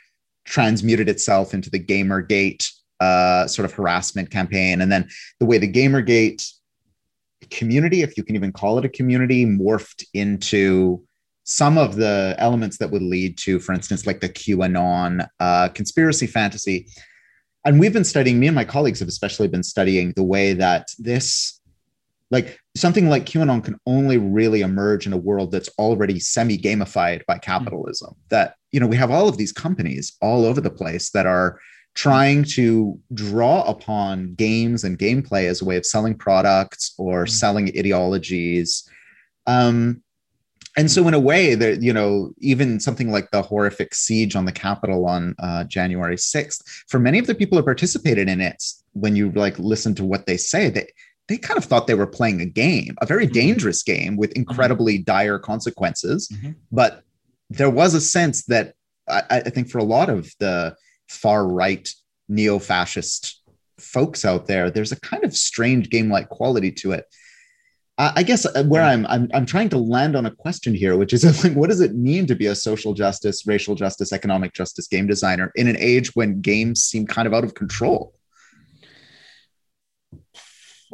[0.44, 2.68] transmuted itself into the gamergate
[3.00, 5.08] uh, sort of harassment campaign and then
[5.40, 6.52] the way the gamergate
[7.56, 11.02] community, if you can even call it a community, morphed into
[11.44, 16.26] some of the elements that would lead to, for instance, like the QAnon uh, conspiracy
[16.26, 16.86] fantasy.
[17.64, 20.88] And we've been studying, me and my colleagues have especially been studying the way that
[20.98, 21.60] this,
[22.30, 27.24] like something like QAnon, can only really emerge in a world that's already semi gamified
[27.26, 28.10] by capitalism.
[28.10, 28.28] Mm-hmm.
[28.30, 31.58] That, you know, we have all of these companies all over the place that are
[31.94, 37.30] trying to draw upon games and gameplay as a way of selling products or mm-hmm.
[37.30, 38.88] selling ideologies.
[39.46, 40.02] Um,
[40.76, 44.46] and so, in a way, that you know, even something like the horrific siege on
[44.46, 48.62] the Capitol on uh, January sixth, for many of the people who participated in it,
[48.92, 50.86] when you like listen to what they say, they
[51.28, 53.34] they kind of thought they were playing a game, a very mm-hmm.
[53.34, 54.40] dangerous game with mm-hmm.
[54.40, 56.28] incredibly dire consequences.
[56.32, 56.52] Mm-hmm.
[56.70, 57.02] But
[57.50, 58.74] there was a sense that
[59.08, 60.74] I, I think for a lot of the
[61.12, 61.88] far right
[62.28, 63.42] neo fascist
[63.78, 67.06] folks out there, there's a kind of strange game like quality to it.
[67.98, 71.12] I guess uh, where I'm, I'm, I'm trying to land on a question here, which
[71.12, 74.88] is like, what does it mean to be a social justice, racial justice, economic justice
[74.88, 78.14] game designer in an age when games seem kind of out of control?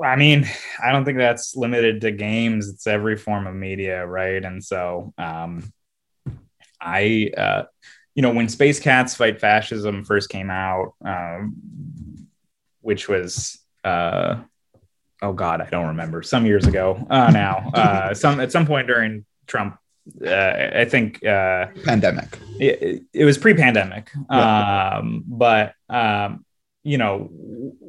[0.02, 0.46] I mean,
[0.84, 2.68] I don't think that's limited to games.
[2.68, 4.44] It's every form of media, right?
[4.44, 5.72] And so, um,
[6.80, 7.62] I, uh,
[8.18, 11.54] you know, when Space Cats Fight Fascism first came out, um,
[12.80, 14.40] which was, uh,
[15.22, 18.88] oh God, I don't remember, some years ago uh, now, uh, some at some point
[18.88, 19.78] during Trump
[20.26, 22.40] uh, I think uh, pandemic.
[22.58, 24.96] It, it was pre-pandemic, yeah.
[24.96, 26.44] um, but um,
[26.82, 27.30] you know,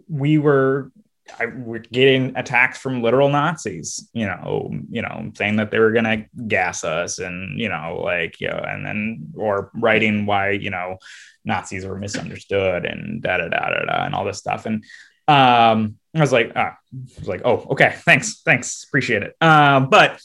[0.07, 0.91] we were
[1.39, 4.09] I, we're getting attacks from literal Nazis.
[4.13, 8.39] You know, you know, saying that they were gonna gas us, and you know, like
[8.39, 10.97] you know, and then or writing why you know
[11.45, 14.83] Nazis were misunderstood and da da da da da and all this stuff, and
[15.27, 19.35] um, I was like, ah, I was like, oh, okay, thanks, thanks, appreciate it.
[19.41, 20.19] Um, but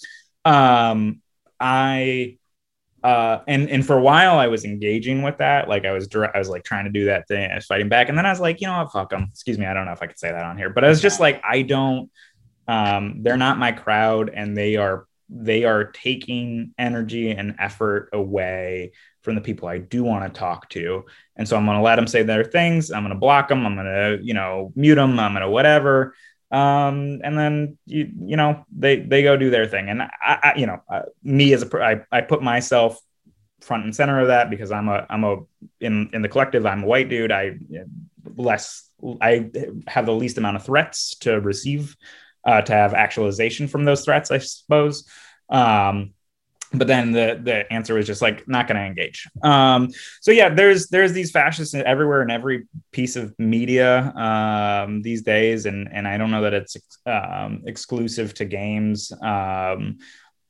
[0.44, 1.20] um,
[1.60, 2.38] I
[3.04, 5.68] uh, and and for a while I was engaging with that.
[5.68, 7.50] Like I was I was like trying to do that thing.
[7.50, 9.28] I was fighting back, and then I was like, you know what, fuck them.
[9.30, 11.02] Excuse me, I don't know if I could say that on here, but I was
[11.02, 12.10] just like, I don't.
[12.66, 18.92] Um, they're not my crowd, and they are they are taking energy and effort away
[19.20, 21.04] from the people I do want to talk to.
[21.36, 22.90] And so I'm going to let them say their things.
[22.90, 23.66] I'm going to block them.
[23.66, 25.18] I'm going to, you know, mute them.
[25.18, 26.14] I'm going to whatever
[26.54, 29.88] um, and then you you know they they go do their thing.
[29.88, 32.96] And I, I you know uh, me as a I, I put myself
[33.60, 35.38] front and center of that because I'm a I'm a
[35.80, 37.32] in in the collective I'm a white dude.
[37.32, 37.56] I
[38.36, 38.88] less
[39.20, 39.50] I
[39.88, 41.96] have the least amount of threats to receive
[42.46, 45.08] uh, to have actualization from those threats I suppose.
[45.50, 46.14] Um,
[46.74, 49.26] but then the the answer was just like not going to engage.
[49.42, 55.22] Um, so yeah there's there's these fascists everywhere in every piece of media um, these
[55.22, 59.12] days and and i don't know that it's um, exclusive to games.
[59.22, 59.98] Um,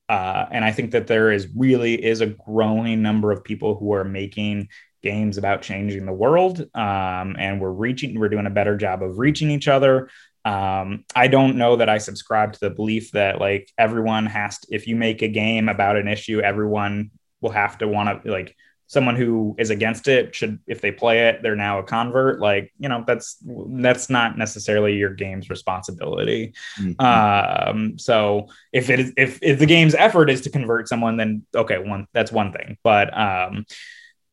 [0.07, 3.95] uh, and i think that there is really is a growing number of people who
[3.95, 4.68] are making
[5.03, 9.18] games about changing the world um, and we're reaching we're doing a better job of
[9.18, 10.11] reaching each other
[10.45, 14.74] um, I don't know that I subscribe to the belief that like everyone has to,
[14.74, 18.55] if you make a game about an issue, everyone will have to want to like
[18.86, 22.40] someone who is against it should if they play it they're now a convert.
[22.40, 23.38] Like you know that's
[23.68, 26.55] that's not necessarily your game's responsibility.
[26.78, 27.01] Mm-hmm.
[27.05, 31.47] um so if it is if, if the game's effort is to convert someone then
[31.55, 32.76] okay one that's one thing.
[32.82, 33.64] But um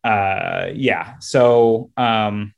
[0.04, 1.16] uh yeah.
[1.20, 2.54] So um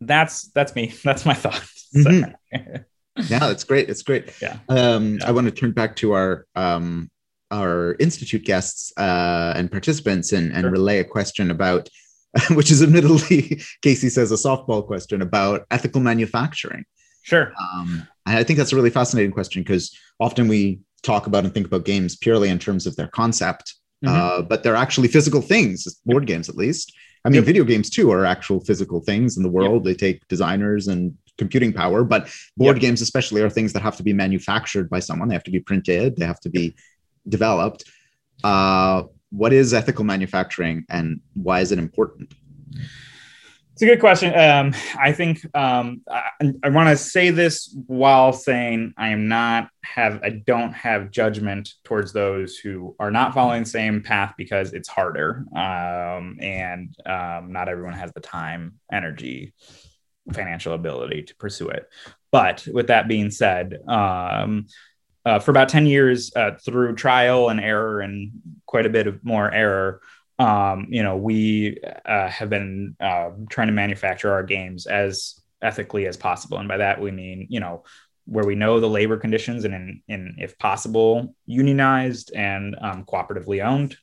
[0.00, 0.92] that's that's me.
[1.04, 1.62] That's my thought
[1.94, 2.76] Mm-hmm.
[3.28, 3.88] yeah, that's great.
[3.88, 4.32] It's great.
[4.40, 4.58] Yeah.
[4.68, 5.28] Um, yeah.
[5.28, 7.10] I want to turn back to our um,
[7.50, 10.70] our institute guests uh, and participants and, and sure.
[10.70, 11.88] relay a question about,
[12.50, 16.84] which is admittedly, Casey says, a softball question about ethical manufacturing.
[17.22, 17.52] Sure.
[17.60, 21.66] Um, I think that's a really fascinating question because often we talk about and think
[21.66, 23.74] about games purely in terms of their concept,
[24.04, 24.14] mm-hmm.
[24.14, 26.92] uh, but they're actually physical things, board games at least.
[27.24, 27.44] I mean, yep.
[27.44, 29.84] video games too are actual physical things in the world.
[29.84, 29.84] Yep.
[29.84, 32.82] They take designers and computing power, but board yep.
[32.82, 35.28] games especially are things that have to be manufactured by someone.
[35.28, 36.16] They have to be printed.
[36.16, 36.74] They have to be
[37.28, 37.84] developed.
[38.44, 42.32] Uh, what is ethical manufacturing, and why is it important?
[43.76, 44.32] It's a good question.
[44.34, 46.30] Um, I think um, I,
[46.62, 51.74] I want to say this while saying I am not have I don't have judgment
[51.84, 57.52] towards those who are not following the same path because it's harder um, and um,
[57.52, 59.52] not everyone has the time, energy,
[60.32, 61.88] financial ability to pursue it.
[62.30, 64.66] But with that being said, um,
[65.24, 68.30] uh, for about 10 years uh, through trial and error and
[68.64, 70.00] quite a bit of more error,
[70.38, 76.06] um, you know, we uh, have been uh, trying to manufacture our games as ethically
[76.06, 76.58] as possible.
[76.58, 77.84] And by that, we mean, you know,
[78.26, 83.64] where we know the labor conditions and, in, in if possible, unionized and um, cooperatively
[83.64, 83.96] owned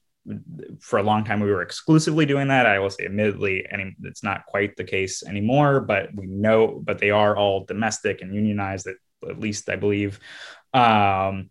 [0.79, 2.65] for a long time we were exclusively doing that.
[2.65, 6.99] I will say admittedly any it's not quite the case anymore but we know but
[6.99, 8.95] they are all domestic and unionized at,
[9.29, 10.19] at least i believe.
[10.73, 11.49] Um,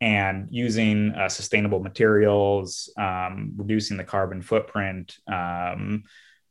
[0.00, 6.04] and using uh, sustainable materials um, reducing the carbon footprint um,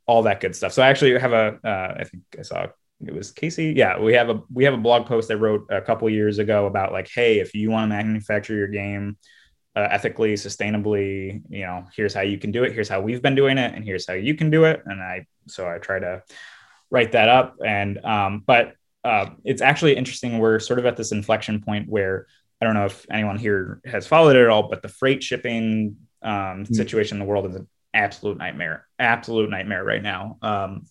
[0.06, 0.72] all that good stuff.
[0.72, 2.66] So i actually have a uh, I think i saw
[3.00, 3.74] it was casey?
[3.76, 6.66] Yeah we have a we have a blog post i wrote a couple years ago
[6.66, 9.16] about like hey if you want to manufacture your game
[9.76, 12.72] uh, ethically, sustainably, you know, here's how you can do it.
[12.72, 14.82] Here's how we've been doing it, and here's how you can do it.
[14.86, 16.22] And I, so I try to
[16.90, 17.56] write that up.
[17.64, 20.38] And, um, but uh, it's actually interesting.
[20.38, 22.26] We're sort of at this inflection point where
[22.60, 25.96] I don't know if anyone here has followed it at all, but the freight shipping
[26.22, 26.74] um, mm-hmm.
[26.74, 30.38] situation in the world is an absolute nightmare, absolute nightmare right now.
[30.40, 30.86] Um,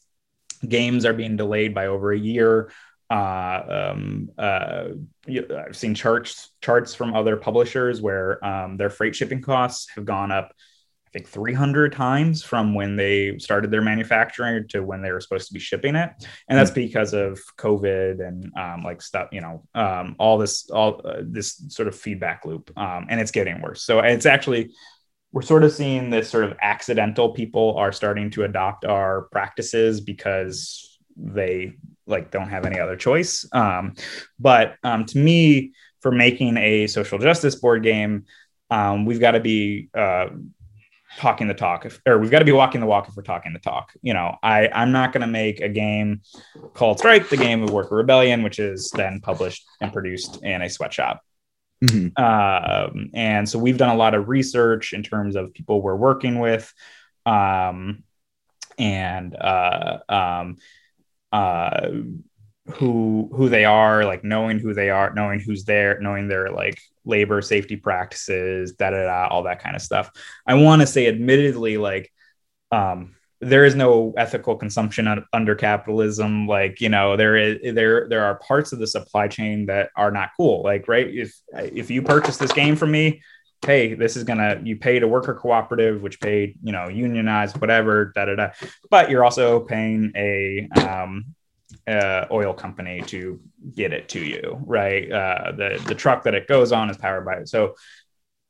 [0.67, 2.71] games are being delayed by over a year.
[3.13, 4.85] Uh, um, uh,
[5.27, 10.31] I've seen charts charts from other publishers where um, their freight shipping costs have gone
[10.31, 10.51] up,
[11.05, 15.47] I think 300 times from when they started their manufacturing to when they were supposed
[15.49, 16.09] to be shipping it,
[16.49, 20.99] and that's because of COVID and um, like stuff, you know, um, all this all
[21.05, 23.83] uh, this sort of feedback loop, um, and it's getting worse.
[23.83, 24.71] So it's actually
[25.31, 30.01] we're sort of seeing this sort of accidental people are starting to adopt our practices
[30.01, 31.73] because they
[32.05, 33.47] like don't have any other choice.
[33.51, 33.95] Um,
[34.39, 38.25] but um, to me, for making a social justice board game,
[38.69, 40.27] um, we've got to be uh,
[41.17, 43.53] talking the talk, if, or we've got to be walking the walk if we're talking
[43.53, 43.93] the talk.
[44.01, 46.21] You know, I I'm not going to make a game
[46.73, 50.69] called Strike, the game of Worker Rebellion, which is then published and produced in a
[50.69, 51.21] sweatshop.
[51.83, 52.21] Mm-hmm.
[52.23, 56.39] Um, and so we've done a lot of research in terms of people we're working
[56.39, 56.73] with,
[57.25, 58.03] um,
[58.77, 60.57] and uh, um,
[61.33, 61.89] uh,
[62.75, 66.79] who who they are, like knowing who they are, knowing who's there, knowing their like
[67.03, 70.11] labor safety practices, da da da, all that kind of stuff.
[70.47, 72.13] I want to say, admittedly, like
[72.71, 78.23] um, there is no ethical consumption under capitalism like you know there is there there
[78.23, 82.01] are parts of the supply chain that are not cool like right if if you
[82.01, 83.21] purchase this game from me
[83.65, 88.11] hey this is gonna you paid a worker cooperative which paid you know unionized whatever
[88.15, 88.49] da da da.
[88.89, 91.25] But you're also paying a um
[91.87, 93.41] uh, oil company to
[93.75, 95.11] get it to you right?
[95.11, 97.49] Uh the the truck that it goes on is powered by it.
[97.49, 97.75] so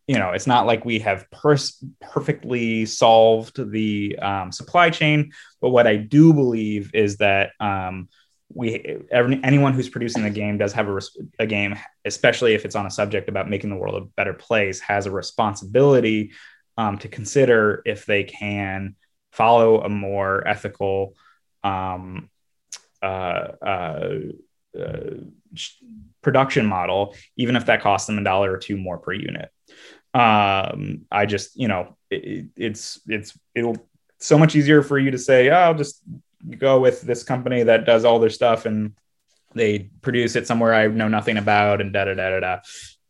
[0.07, 5.69] you know, it's not like we have pers- perfectly solved the um, supply chain, but
[5.69, 8.09] what I do believe is that um,
[8.53, 10.99] we anyone who's producing the game does have a,
[11.39, 14.79] a game, especially if it's on a subject about making the world a better place,
[14.79, 16.31] has a responsibility
[16.77, 18.95] um, to consider if they can
[19.31, 21.15] follow a more ethical
[21.63, 22.29] um,
[23.01, 23.05] uh,
[23.61, 24.19] uh,
[24.79, 25.09] uh,
[26.21, 29.49] production model, even if that costs them a dollar or two more per unit.
[30.15, 33.77] Um i just you know it, it's it's it'll
[34.19, 36.03] so much easier for you to say oh, i'll just
[36.57, 38.93] go with this company that does all their stuff and
[39.55, 42.59] they produce it somewhere i know nothing about and da da da da da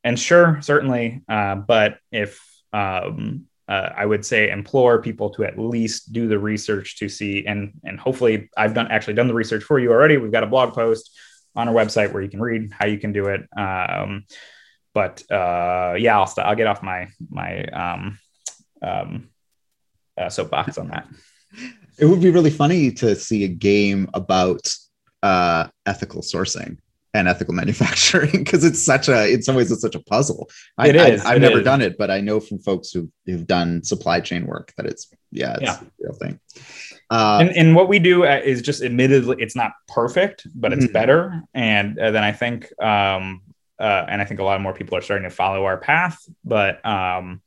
[0.03, 2.41] and sure certainly uh, but if
[2.73, 7.45] um, uh, I would say implore people to at least do the research to see
[7.45, 10.17] and and hopefully I've done actually done the research for you already.
[10.17, 11.17] We've got a blog post
[11.55, 13.47] on our website where you can read how you can do it.
[13.57, 14.25] Um,
[14.93, 18.19] but uh, yeah, I'll st- I'll get off my my um,
[18.81, 19.29] um,
[20.17, 21.07] uh, soapbox on that.
[21.97, 24.73] It would be really funny to see a game about
[25.21, 26.77] uh, ethical sourcing
[27.13, 30.89] and ethical manufacturing because it's such a in some ways it's such a puzzle I,
[30.89, 31.63] it is, I, have never is.
[31.63, 35.11] done it but i know from folks who've, who've done supply chain work that it's
[35.31, 35.79] yeah it's yeah.
[35.79, 36.39] a real thing
[37.11, 40.85] uh, and, and what we do uh, is just admittedly it's not perfect but it's
[40.85, 40.93] mm-hmm.
[40.93, 43.41] better and uh, then i think um,
[43.79, 46.17] uh, and I think a lot more people are starting to follow our path.
[46.45, 47.41] But um,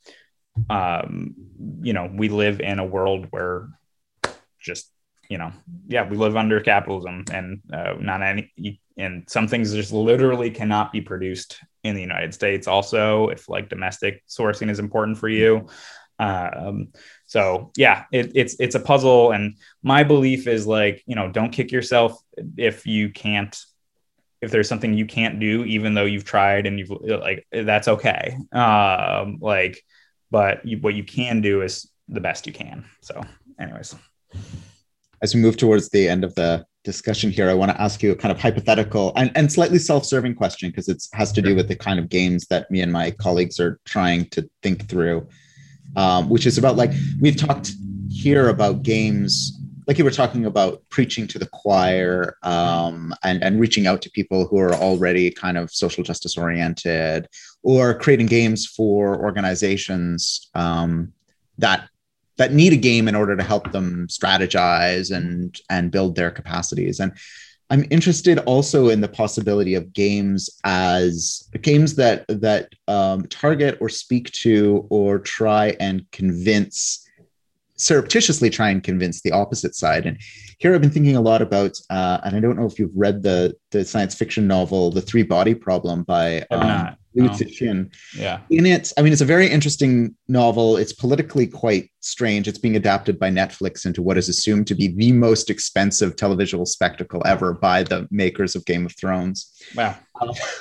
[0.68, 1.34] um,
[1.80, 3.68] you know, we live in a world where
[4.66, 4.92] just
[5.28, 5.52] you know,
[5.88, 10.92] yeah, we live under capitalism, and uh, not any, and some things just literally cannot
[10.92, 12.68] be produced in the United States.
[12.68, 15.66] Also, if like domestic sourcing is important for you.
[16.18, 16.88] Um,
[17.26, 21.50] so yeah, it, it's it's a puzzle, and my belief is like you know, don't
[21.50, 22.18] kick yourself
[22.56, 23.58] if you can't
[24.42, 28.36] if there's something you can't do even though you've tried and you've like that's okay
[28.52, 29.82] um like
[30.30, 33.22] but you, what you can do is the best you can so
[33.58, 33.94] anyways
[35.22, 38.12] as we move towards the end of the discussion here i want to ask you
[38.12, 41.68] a kind of hypothetical and, and slightly self-serving question because it has to do with
[41.68, 45.26] the kind of games that me and my colleagues are trying to think through
[45.96, 47.72] um, which is about like we've talked
[48.08, 53.60] here about games like you were talking about preaching to the choir um, and, and
[53.60, 57.28] reaching out to people who are already kind of social justice oriented
[57.62, 61.12] or creating games for organizations um,
[61.58, 61.88] that
[62.36, 67.00] that need a game in order to help them strategize and and build their capacities
[67.00, 67.12] and
[67.70, 73.88] i'm interested also in the possibility of games as games that that um, target or
[73.88, 77.06] speak to or try and convince
[77.76, 80.06] surreptitiously try and convince the opposite side.
[80.06, 80.18] And
[80.58, 83.22] here I've been thinking a lot about, uh, and I don't know if you've read
[83.22, 87.92] the the science fiction novel "The Three Body Problem" by um, Cixin.
[88.16, 88.40] Yeah.
[88.50, 90.76] In it, I mean, it's a very interesting novel.
[90.76, 92.46] It's politically quite strange.
[92.46, 96.66] It's being adapted by Netflix into what is assumed to be the most expensive televisual
[96.66, 99.52] spectacle ever by the makers of Game of Thrones.
[99.74, 99.96] Wow.
[100.20, 100.32] Uh,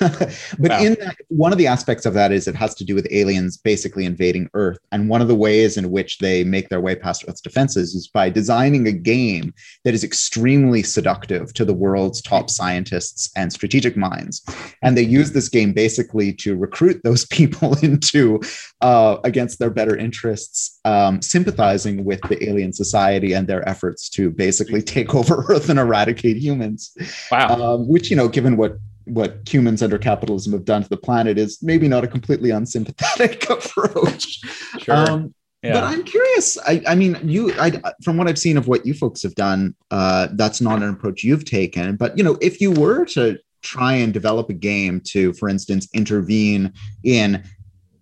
[0.58, 0.82] but wow.
[0.82, 3.56] in that, one of the aspects of that is it has to do with aliens
[3.56, 4.78] basically invading Earth.
[4.92, 8.08] And one of the ways in which they make their way past Earth's defenses is
[8.08, 9.54] by designing a game
[9.84, 14.44] that is extremely seductive to the world's top scientists and strategic minds.
[14.82, 18.40] And they use this game basically to recruit those people into
[18.80, 24.30] uh, against their better interests, um, sympathizing with the alien society and their efforts to
[24.30, 26.96] basically take over Earth and eradicate humans.
[27.30, 27.48] Wow.
[27.48, 31.38] Um, which you know, given what what humans under capitalism have done to the planet,
[31.38, 34.40] is maybe not a completely unsympathetic approach.
[34.78, 34.94] Sure.
[34.94, 35.72] Um, yeah.
[35.72, 36.58] But I'm curious.
[36.58, 39.74] I, I mean, you, I, from what I've seen of what you folks have done,
[39.90, 41.96] uh, that's not an approach you've taken.
[41.96, 45.88] But you know, if you were to try and develop a game to, for instance,
[45.92, 46.72] intervene
[47.04, 47.44] in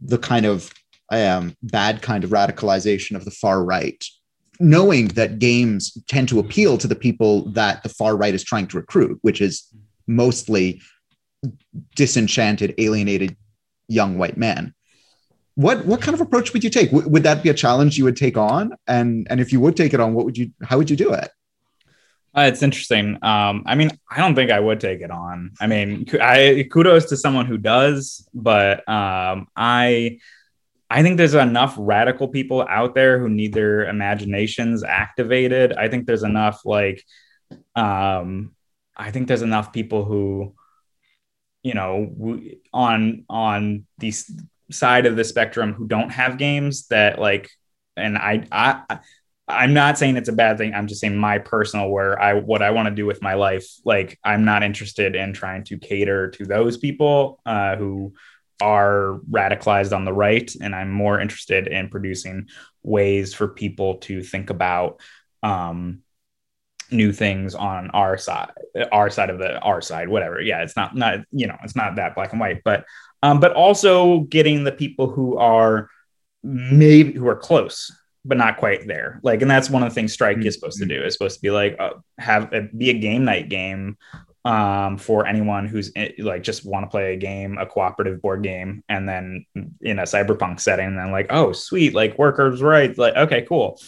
[0.00, 0.72] the kind of
[1.10, 4.04] um, bad kind of radicalization of the far right,
[4.60, 8.66] knowing that games tend to appeal to the people that the far right is trying
[8.68, 9.72] to recruit, which is
[10.06, 10.80] mostly
[11.94, 13.36] disenchanted, alienated
[13.88, 14.74] young white men
[15.54, 16.90] what what kind of approach would you take?
[16.90, 18.74] W- would that be a challenge you would take on?
[18.86, 20.50] And and if you would take it on, what would you?
[20.62, 21.30] How would you do it?
[22.36, 23.16] Uh, it's interesting.
[23.22, 25.52] Um, I mean, I don't think I would take it on.
[25.60, 30.18] I mean, I kudos to someone who does, but um, I
[30.90, 35.72] I think there's enough radical people out there who need their imaginations activated.
[35.72, 37.04] I think there's enough like
[37.76, 38.54] um,
[38.96, 40.54] I think there's enough people who
[41.62, 42.40] you know
[42.72, 44.12] on on the
[44.72, 47.48] side of the spectrum who don't have games that like
[47.96, 48.98] and I I
[49.46, 50.72] I'm not saying it's a bad thing.
[50.72, 53.66] I'm just saying my personal where I what I want to do with my life.
[53.84, 58.14] Like I'm not interested in trying to cater to those people uh, who
[58.62, 62.48] are radicalized on the right, and I'm more interested in producing
[62.82, 65.00] ways for people to think about
[65.42, 66.00] um,
[66.90, 68.52] new things on our side,
[68.92, 70.40] our side of the our side, whatever.
[70.40, 72.86] Yeah, it's not not you know it's not that black and white, but
[73.22, 75.90] um, but also getting the people who are
[76.42, 77.90] maybe who are close
[78.24, 80.46] but not quite there like and that's one of the things strike mm-hmm.
[80.46, 83.24] is supposed to do is supposed to be like uh, have a, be a game
[83.24, 83.96] night game
[84.46, 88.42] um, for anyone who's in, like just want to play a game a cooperative board
[88.42, 89.46] game and then
[89.80, 93.80] in a cyberpunk setting and then like oh sweet like workers right like okay cool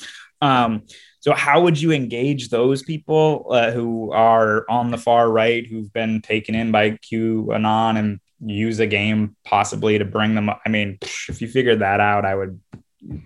[0.43, 0.83] um,
[1.21, 5.93] so how would you engage those people uh, who are on the far right who've
[5.93, 10.61] been taken in by qanon and use a game possibly to bring them up.
[10.67, 12.61] I mean, if you figured that out, I would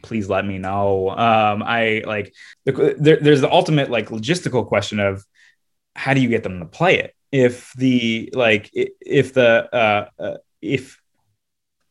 [0.02, 1.10] please let me know.
[1.10, 5.24] Um, I like the, there, there's the ultimate like logistical question of
[5.94, 7.14] how do you get them to play it?
[7.32, 11.00] If the like if the uh, uh, if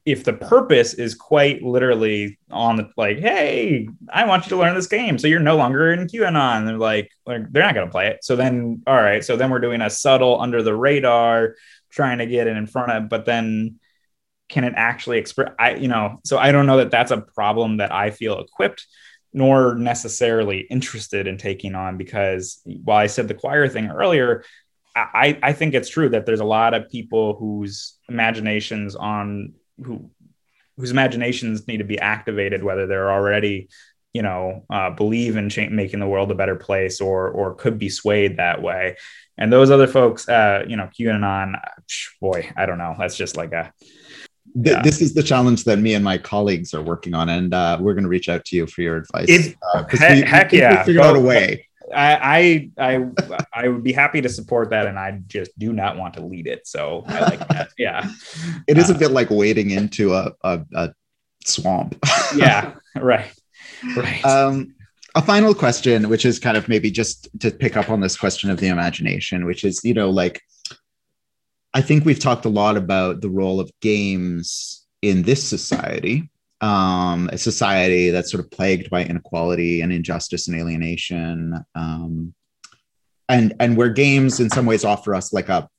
[0.05, 4.73] if the purpose is quite literally on the like, hey, I want you to learn
[4.73, 6.65] this game, so you're no longer in QAnon.
[6.65, 8.23] They're like, like they're not going to play it.
[8.23, 11.55] So then, all right, so then we're doing a subtle under the radar
[11.91, 13.79] trying to get it in front of, but then
[14.49, 15.53] can it actually express?
[15.59, 18.85] I, you know, so I don't know that that's a problem that I feel equipped
[19.31, 24.43] nor necessarily interested in taking on because while I said the choir thing earlier,
[24.95, 30.09] I, I think it's true that there's a lot of people whose imaginations on who
[30.77, 33.69] whose imaginations need to be activated, whether they're already,
[34.13, 37.77] you know, uh, believe in cha- making the world a better place or or could
[37.77, 38.95] be swayed that way
[39.39, 41.53] and those other folks, uh, you know, QAnon,
[42.19, 42.93] boy, I don't know.
[42.99, 43.73] That's just like a.
[44.55, 44.81] Yeah.
[44.81, 47.93] This is the challenge that me and my colleagues are working on, and uh, we're
[47.93, 49.27] going to reach out to you for your advice.
[49.29, 51.67] It, uh, he- we, heck we, yeah, figure out a way.
[51.95, 53.05] I, I I
[53.53, 56.47] I would be happy to support that, and I just do not want to lead
[56.47, 56.67] it.
[56.67, 57.69] So I like that.
[57.77, 58.09] Yeah,
[58.67, 60.93] it is uh, a bit like wading into a, a, a
[61.45, 61.97] swamp.
[62.35, 63.31] yeah, right,
[63.95, 64.23] right.
[64.25, 64.75] Um,
[65.15, 68.49] a final question, which is kind of maybe just to pick up on this question
[68.49, 70.41] of the imagination, which is, you know, like,
[71.73, 76.29] I think we've talked a lot about the role of games in this society,
[76.61, 82.33] um, a society that's sort of plagued by inequality and injustice and alienation, um,
[83.27, 85.69] and and where games in some ways offer us like a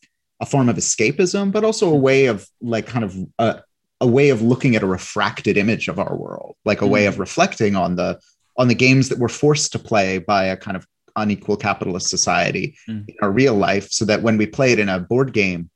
[0.41, 3.61] a form of escapism, but also a way of like kind of a,
[4.01, 7.17] a way of looking at a refracted image of our world, like a way of
[7.17, 7.21] mm.
[7.21, 8.19] reflecting on the
[8.57, 10.87] on the games that we're forced to play by a kind of
[11.17, 13.07] unequal capitalist society mm.
[13.07, 15.69] in our real life so that when we play it in a board game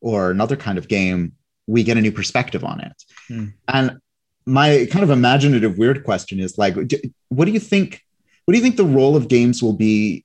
[0.00, 1.32] or another kind of game
[1.66, 3.04] we get a new perspective on it.
[3.28, 3.54] Mm.
[3.68, 3.98] and
[4.46, 6.76] my kind of imaginative weird question is like
[7.28, 8.02] what do you think
[8.44, 10.24] what do you think the role of games will be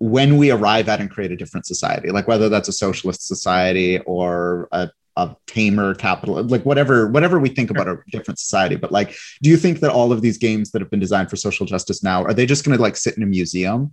[0.00, 2.10] when we arrive at and create a different society?
[2.10, 7.50] Like whether that's a socialist society or a a tamer capital like whatever whatever we
[7.50, 8.76] think about a different society.
[8.76, 11.36] But like do you think that all of these games that have been designed for
[11.36, 13.92] social justice now are they just going to like sit in a museum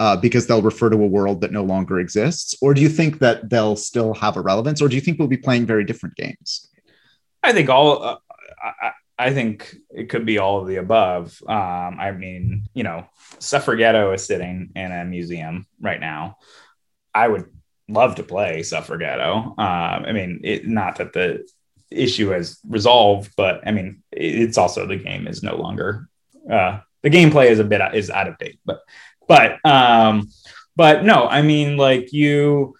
[0.00, 2.54] uh, because they'll refer to a world that no longer exists?
[2.60, 4.82] Or do you think that they'll still have a relevance?
[4.82, 6.70] Or do you think we'll be playing very different games?
[7.42, 8.16] I think all uh,
[8.62, 11.38] I, I, think it could be all of the above.
[11.46, 13.06] Um, i mean you know
[13.38, 16.38] suffragetto is sitting in a museum right now.
[17.14, 17.44] I would
[17.88, 19.58] love to play Suffragetto.
[19.58, 21.46] Um, I mean, it, not that the
[21.90, 26.08] issue has resolved, but I mean, it's also the game is no longer
[26.50, 28.80] uh, the gameplay is a bit is out of date, but
[29.28, 30.28] but um,
[30.76, 32.74] but no, I mean, like you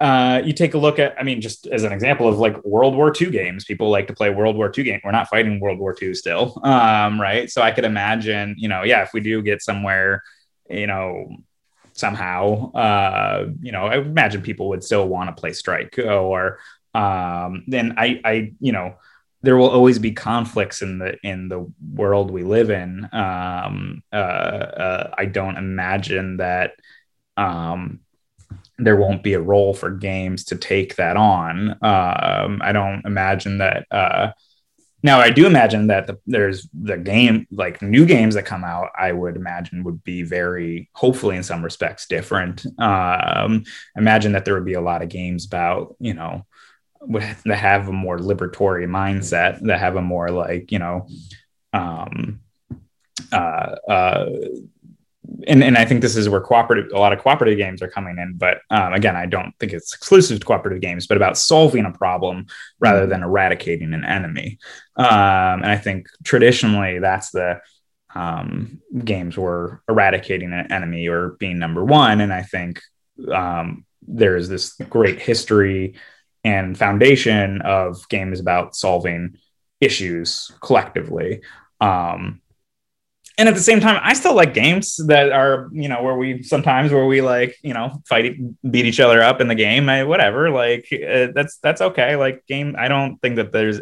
[0.00, 2.96] uh, you take a look at, I mean, just as an example of like World
[2.96, 5.00] War II games, people like to play World War II game.
[5.04, 7.50] We're not fighting World War II still, um, right?
[7.50, 10.22] So I could imagine, you know, yeah, if we do get somewhere,
[10.68, 11.36] you know,
[11.92, 16.58] somehow, uh, you know, I imagine people would still want to play Strike or
[16.92, 18.96] um, then I, I, you know,
[19.44, 23.08] there will always be conflicts in the in the world we live in.
[23.12, 26.72] Um, uh, uh, I don't imagine that
[27.36, 28.00] um,
[28.78, 31.70] there won't be a role for games to take that on.
[31.82, 33.86] Um, I don't imagine that.
[33.90, 34.32] Uh,
[35.02, 38.88] now, I do imagine that the, there's the game, like new games that come out,
[38.98, 42.64] I would imagine would be very, hopefully, in some respects, different.
[42.80, 43.64] Um,
[43.96, 46.46] imagine that there would be a lot of games about, you know,
[47.08, 51.06] that have a more liberatory mindset, that have a more like, you know,
[51.72, 52.40] um,
[53.32, 54.30] uh, uh,
[55.46, 58.18] and, and I think this is where cooperative a lot of cooperative games are coming
[58.18, 58.34] in.
[58.36, 61.90] But um, again, I don't think it's exclusive to cooperative games, but about solving a
[61.92, 62.46] problem
[62.78, 64.58] rather than eradicating an enemy.
[64.96, 65.06] Um,
[65.62, 67.60] and I think traditionally that's the
[68.14, 72.20] um, games were eradicating an enemy or being number one.
[72.20, 72.80] And I think
[73.32, 75.94] um, there's this great history
[76.44, 79.38] and foundation of games about solving
[79.80, 81.40] issues collectively.
[81.80, 82.40] Um,
[83.36, 86.44] and at the same time, I still like games that are, you know, where we
[86.44, 88.36] sometimes where we like, you know, fight,
[88.70, 90.50] beat each other up in the game, I, whatever.
[90.50, 92.14] Like uh, that's that's okay.
[92.14, 93.80] Like game, I don't think that there's,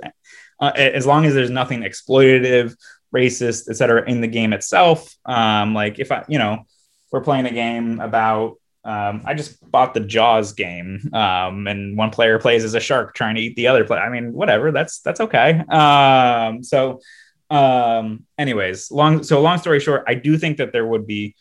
[0.58, 2.74] uh, as long as there's nothing exploitative,
[3.14, 5.14] racist, etc., in the game itself.
[5.26, 6.64] Um, like if I, you know,
[7.10, 12.10] we're playing a game about, um, I just bought the Jaws game, um, and one
[12.10, 14.00] player plays as a shark trying to eat the other player.
[14.00, 14.72] I mean, whatever.
[14.72, 15.60] That's that's okay.
[15.68, 17.00] Um, so
[17.52, 21.36] um anyways long so long story short i do think that there would be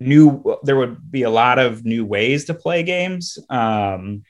[0.00, 4.22] new there would be a lot of new ways to play games um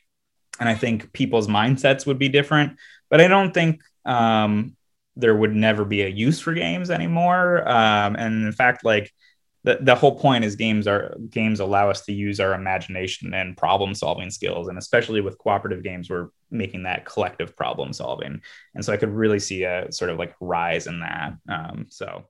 [0.58, 2.76] and i think people's mindsets would be different
[3.10, 4.76] but i don't think um
[5.14, 9.12] there would never be a use for games anymore um and in fact like
[9.64, 13.56] the, the whole point is games are games allow us to use our imagination and
[13.56, 18.40] problem solving skills and especially with cooperative games we're making that collective problem solving.
[18.74, 22.28] And so i could really see a sort of like rise in that um, so